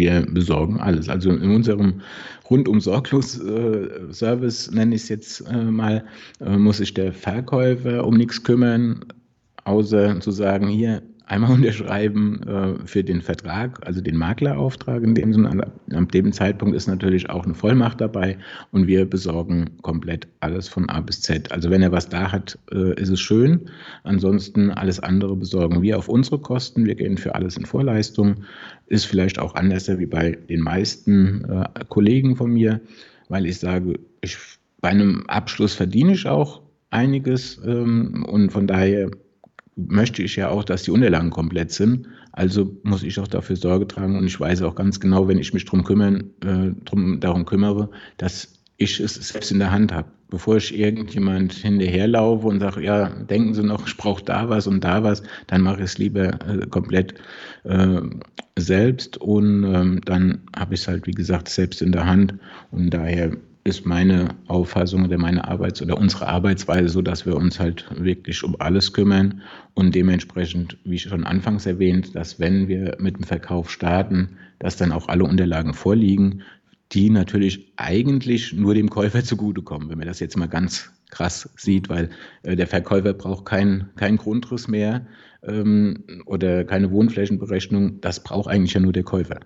Wir 0.00 0.26
besorgen 0.30 0.80
alles. 0.80 1.10
Also 1.10 1.30
in 1.30 1.54
unserem 1.54 2.00
rundum 2.48 2.80
sorglos 2.80 3.38
äh, 3.38 4.10
Service, 4.12 4.70
nenne 4.70 4.94
ich 4.94 5.02
es 5.02 5.08
jetzt 5.10 5.40
äh, 5.42 5.64
mal, 5.64 6.02
äh, 6.40 6.56
muss 6.56 6.78
sich 6.78 6.94
der 6.94 7.12
Verkäufer 7.12 8.06
um 8.06 8.16
nichts 8.16 8.42
kümmern, 8.42 9.04
außer 9.64 10.18
zu 10.20 10.30
sagen, 10.30 10.68
hier, 10.68 11.02
einmal 11.30 11.52
unterschreiben 11.54 12.42
äh, 12.42 12.86
für 12.86 13.04
den 13.04 13.22
Vertrag, 13.22 13.86
also 13.86 14.00
den 14.00 14.16
Maklerauftrag 14.16 15.02
in 15.02 15.14
dem 15.14 15.32
Sinne. 15.32 15.72
Ab 15.92 16.12
dem 16.12 16.32
Zeitpunkt 16.32 16.74
ist 16.74 16.88
natürlich 16.88 17.30
auch 17.30 17.44
eine 17.44 17.54
Vollmacht 17.54 18.00
dabei 18.00 18.36
und 18.72 18.86
wir 18.86 19.08
besorgen 19.08 19.70
komplett 19.82 20.26
alles 20.40 20.68
von 20.68 20.88
A 20.88 21.00
bis 21.00 21.22
Z. 21.22 21.52
Also 21.52 21.70
wenn 21.70 21.82
er 21.82 21.92
was 21.92 22.08
da 22.08 22.32
hat, 22.32 22.58
äh, 22.72 22.94
ist 23.00 23.10
es 23.10 23.20
schön. 23.20 23.70
Ansonsten 24.02 24.70
alles 24.70 25.00
andere 25.00 25.36
besorgen 25.36 25.82
wir 25.82 25.98
auf 25.98 26.08
unsere 26.08 26.38
Kosten. 26.38 26.86
Wir 26.86 26.96
gehen 26.96 27.16
für 27.16 27.34
alles 27.34 27.56
in 27.56 27.66
Vorleistung. 27.66 28.44
Ist 28.86 29.06
vielleicht 29.06 29.38
auch 29.38 29.54
anders 29.54 29.88
wie 29.88 30.06
bei 30.06 30.32
den 30.48 30.60
meisten 30.60 31.44
äh, 31.44 31.64
Kollegen 31.88 32.36
von 32.36 32.52
mir, 32.52 32.80
weil 33.28 33.46
ich 33.46 33.58
sage, 33.58 34.00
ich, 34.20 34.36
bei 34.80 34.88
einem 34.88 35.24
Abschluss 35.28 35.74
verdiene 35.74 36.12
ich 36.12 36.26
auch 36.26 36.62
einiges 36.90 37.60
ähm, 37.64 38.24
und 38.28 38.50
von 38.50 38.66
daher 38.66 39.10
möchte 39.88 40.22
ich 40.22 40.36
ja 40.36 40.48
auch, 40.48 40.64
dass 40.64 40.82
die 40.82 40.90
Unterlagen 40.90 41.30
komplett 41.30 41.70
sind. 41.72 42.06
Also 42.32 42.76
muss 42.82 43.02
ich 43.02 43.18
auch 43.18 43.28
dafür 43.28 43.56
Sorge 43.56 43.86
tragen 43.86 44.16
und 44.16 44.26
ich 44.26 44.38
weiß 44.38 44.62
auch 44.62 44.74
ganz 44.74 45.00
genau, 45.00 45.28
wenn 45.28 45.38
ich 45.38 45.52
mich 45.52 45.64
drum 45.64 45.84
kümmern, 45.84 46.30
äh, 46.44 46.72
drum, 46.84 47.20
darum 47.20 47.44
kümmere, 47.44 47.90
dass 48.16 48.60
ich 48.76 48.98
es 49.00 49.14
selbst 49.14 49.50
in 49.50 49.58
der 49.58 49.70
Hand 49.70 49.92
habe. 49.92 50.08
Bevor 50.30 50.56
ich 50.56 50.78
irgendjemand 50.78 51.52
hinterherlaufe 51.52 52.46
und 52.46 52.60
sage, 52.60 52.84
ja, 52.84 53.08
denken 53.08 53.52
Sie 53.52 53.64
noch, 53.64 53.86
ich 53.86 53.96
brauche 53.96 54.24
da 54.24 54.48
was 54.48 54.66
und 54.68 54.84
da 54.84 55.02
was, 55.02 55.22
dann 55.48 55.62
mache 55.62 55.78
ich 55.78 55.86
es 55.86 55.98
lieber 55.98 56.28
äh, 56.48 56.66
komplett 56.70 57.14
äh, 57.64 58.00
selbst 58.56 59.16
und 59.16 59.64
ähm, 59.64 60.00
dann 60.04 60.42
habe 60.56 60.74
ich 60.74 60.82
es 60.82 60.88
halt, 60.88 61.06
wie 61.06 61.12
gesagt, 61.12 61.48
selbst 61.48 61.82
in 61.82 61.92
der 61.92 62.06
Hand 62.06 62.34
und 62.70 62.90
daher 62.90 63.32
ist 63.70 63.86
meine 63.86 64.34
Auffassung 64.48 65.04
oder 65.04 65.16
meine 65.16 65.46
Arbeits- 65.46 65.80
oder 65.80 65.96
unsere 65.96 66.26
Arbeitsweise 66.26 66.88
so, 66.88 67.02
dass 67.02 67.24
wir 67.24 67.36
uns 67.36 67.60
halt 67.60 67.86
wirklich 67.96 68.42
um 68.42 68.56
alles 68.58 68.92
kümmern 68.92 69.42
und 69.74 69.94
dementsprechend, 69.94 70.76
wie 70.84 70.98
schon 70.98 71.24
anfangs 71.24 71.66
erwähnt, 71.66 72.16
dass 72.16 72.40
wenn 72.40 72.66
wir 72.66 72.96
mit 72.98 73.16
dem 73.16 73.24
Verkauf 73.24 73.70
starten, 73.70 74.36
dass 74.58 74.76
dann 74.76 74.90
auch 74.90 75.08
alle 75.08 75.24
Unterlagen 75.24 75.72
vorliegen, 75.72 76.42
die 76.92 77.10
natürlich 77.10 77.72
eigentlich 77.76 78.52
nur 78.52 78.74
dem 78.74 78.90
Käufer 78.90 79.22
zugutekommen, 79.22 79.88
wenn 79.88 79.98
man 79.98 80.08
das 80.08 80.18
jetzt 80.18 80.36
mal 80.36 80.48
ganz 80.48 80.90
krass 81.10 81.48
sieht, 81.56 81.88
weil 81.88 82.10
äh, 82.42 82.56
der 82.56 82.66
Verkäufer 82.66 83.14
braucht 83.14 83.44
keinen 83.44 83.90
kein 83.94 84.16
Grundriss 84.16 84.66
mehr 84.66 85.06
ähm, 85.44 86.04
oder 86.26 86.64
keine 86.64 86.90
Wohnflächenberechnung, 86.90 88.00
das 88.00 88.24
braucht 88.24 88.48
eigentlich 88.48 88.74
ja 88.74 88.80
nur 88.80 88.92
der 88.92 89.04
Käufer. 89.04 89.38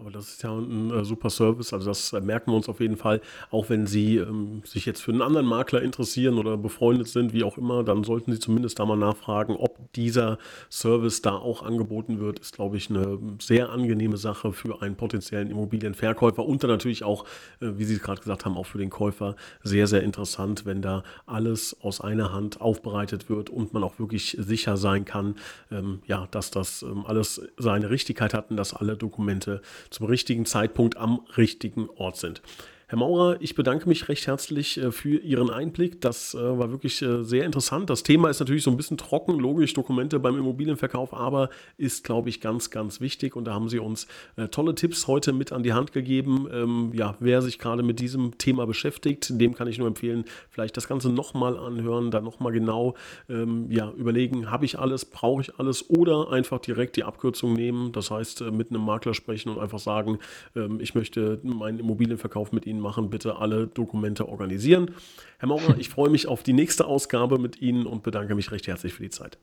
Aber 0.00 0.12
das 0.12 0.28
ist 0.28 0.44
ja 0.44 0.56
ein 0.56 0.92
äh, 0.92 1.04
super 1.04 1.28
Service, 1.28 1.72
also 1.72 1.88
das 1.88 2.12
äh, 2.12 2.20
merken 2.20 2.52
wir 2.52 2.56
uns 2.56 2.68
auf 2.68 2.78
jeden 2.78 2.96
Fall. 2.96 3.20
Auch 3.50 3.68
wenn 3.68 3.88
Sie 3.88 4.18
ähm, 4.18 4.62
sich 4.64 4.86
jetzt 4.86 5.02
für 5.02 5.10
einen 5.10 5.22
anderen 5.22 5.46
Makler 5.46 5.82
interessieren 5.82 6.38
oder 6.38 6.56
befreundet 6.56 7.08
sind, 7.08 7.32
wie 7.32 7.42
auch 7.42 7.58
immer, 7.58 7.82
dann 7.82 8.04
sollten 8.04 8.30
Sie 8.30 8.38
zumindest 8.38 8.78
da 8.78 8.86
mal 8.86 8.96
nachfragen, 8.96 9.56
ob 9.56 9.92
dieser 9.94 10.38
Service 10.70 11.20
da 11.20 11.32
auch 11.32 11.64
angeboten 11.64 12.20
wird. 12.20 12.38
Ist, 12.38 12.54
glaube 12.54 12.76
ich, 12.76 12.90
eine 12.90 13.18
sehr 13.40 13.70
angenehme 13.70 14.18
Sache 14.18 14.52
für 14.52 14.82
einen 14.82 14.94
potenziellen 14.94 15.50
Immobilienverkäufer 15.50 16.46
und 16.46 16.62
dann 16.62 16.70
natürlich 16.70 17.02
auch, 17.02 17.24
äh, 17.60 17.72
wie 17.74 17.84
Sie 17.84 17.94
es 17.94 18.00
gerade 18.00 18.20
gesagt 18.20 18.44
haben, 18.44 18.56
auch 18.56 18.66
für 18.66 18.78
den 18.78 18.90
Käufer 18.90 19.34
sehr, 19.64 19.88
sehr 19.88 20.04
interessant, 20.04 20.64
wenn 20.64 20.80
da 20.80 21.02
alles 21.26 21.76
aus 21.82 22.00
einer 22.00 22.32
Hand 22.32 22.60
aufbereitet 22.60 23.28
wird 23.28 23.50
und 23.50 23.74
man 23.74 23.82
auch 23.82 23.98
wirklich 23.98 24.36
sicher 24.38 24.76
sein 24.76 25.04
kann, 25.04 25.34
ähm, 25.72 26.02
ja, 26.06 26.28
dass 26.30 26.52
das 26.52 26.82
ähm, 26.82 27.04
alles 27.04 27.42
seine 27.56 27.90
Richtigkeit 27.90 28.32
hat 28.32 28.52
und 28.52 28.56
dass 28.56 28.74
alle 28.74 28.96
Dokumente 28.96 29.60
zum 29.90 30.06
richtigen 30.06 30.46
Zeitpunkt 30.46 30.96
am 30.96 31.20
richtigen 31.36 31.88
Ort 31.90 32.16
sind. 32.16 32.42
Herr 32.90 32.96
Maurer, 32.96 33.36
ich 33.40 33.54
bedanke 33.54 33.86
mich 33.86 34.08
recht 34.08 34.26
herzlich 34.26 34.78
äh, 34.78 34.90
für 34.92 35.18
Ihren 35.18 35.50
Einblick. 35.50 36.00
Das 36.00 36.32
äh, 36.32 36.38
war 36.38 36.70
wirklich 36.70 37.02
äh, 37.02 37.22
sehr 37.22 37.44
interessant. 37.44 37.90
Das 37.90 38.02
Thema 38.02 38.30
ist 38.30 38.40
natürlich 38.40 38.62
so 38.62 38.70
ein 38.70 38.78
bisschen 38.78 38.96
trocken, 38.96 39.38
logisch, 39.38 39.74
Dokumente 39.74 40.18
beim 40.18 40.38
Immobilienverkauf, 40.38 41.12
aber 41.12 41.50
ist, 41.76 42.02
glaube 42.02 42.30
ich, 42.30 42.40
ganz, 42.40 42.70
ganz 42.70 43.02
wichtig. 43.02 43.36
Und 43.36 43.44
da 43.44 43.52
haben 43.52 43.68
Sie 43.68 43.78
uns 43.78 44.06
tolle 44.52 44.74
Tipps 44.74 45.06
heute 45.06 45.34
mit 45.34 45.52
an 45.52 45.62
die 45.62 45.74
Hand 45.74 45.92
gegeben. 45.92 46.48
Ähm, 46.50 46.92
ja, 46.94 47.14
wer 47.20 47.42
sich 47.42 47.58
gerade 47.58 47.82
mit 47.82 48.00
diesem 48.00 48.38
Thema 48.38 48.66
beschäftigt, 48.66 49.38
dem 49.38 49.54
kann 49.54 49.68
ich 49.68 49.76
nur 49.76 49.86
empfehlen, 49.86 50.24
vielleicht 50.48 50.76
das 50.76 50.88
Ganze 50.88 51.10
nochmal 51.10 51.58
anhören, 51.58 52.10
dann 52.10 52.24
nochmal 52.24 52.52
genau 52.52 52.94
ähm, 53.28 53.66
ja, 53.70 53.92
überlegen, 53.98 54.50
habe 54.50 54.64
ich 54.64 54.78
alles, 54.78 55.04
brauche 55.04 55.42
ich 55.42 55.58
alles 55.58 55.90
oder 55.90 56.30
einfach 56.32 56.60
direkt 56.60 56.96
die 56.96 57.04
Abkürzung 57.04 57.52
nehmen. 57.52 57.92
Das 57.92 58.10
heißt, 58.10 58.50
mit 58.50 58.70
einem 58.70 58.82
Makler 58.82 59.12
sprechen 59.12 59.50
und 59.50 59.58
einfach 59.58 59.78
sagen, 59.78 60.20
ähm, 60.56 60.80
ich 60.80 60.94
möchte 60.94 61.38
meinen 61.42 61.80
Immobilienverkauf 61.80 62.52
mit 62.52 62.64
Ihnen 62.64 62.77
Ihnen 62.78 62.82
machen, 62.82 63.10
bitte 63.10 63.36
alle 63.36 63.66
Dokumente 63.66 64.28
organisieren. 64.28 64.92
Herr 65.38 65.48
Maurer, 65.48 65.76
ich 65.78 65.88
freue 65.88 66.10
mich 66.10 66.28
auf 66.28 66.42
die 66.42 66.52
nächste 66.52 66.86
Ausgabe 66.86 67.38
mit 67.38 67.60
Ihnen 67.60 67.86
und 67.86 68.02
bedanke 68.02 68.34
mich 68.34 68.50
recht 68.50 68.66
herzlich 68.66 68.94
für 68.94 69.02
die 69.02 69.10
Zeit. 69.10 69.38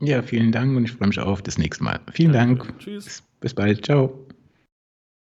Ja, 0.00 0.22
vielen 0.22 0.50
Dank 0.50 0.76
und 0.76 0.84
ich 0.84 0.92
freue 0.92 1.08
mich 1.08 1.18
auch 1.20 1.26
auf 1.26 1.42
das 1.42 1.58
nächste 1.58 1.84
Mal. 1.84 2.00
Vielen 2.12 2.32
Danke. 2.32 2.68
Dank. 2.68 2.78
Tschüss. 2.78 3.22
Bis 3.40 3.54
bald. 3.54 3.84
Ciao. 3.84 4.26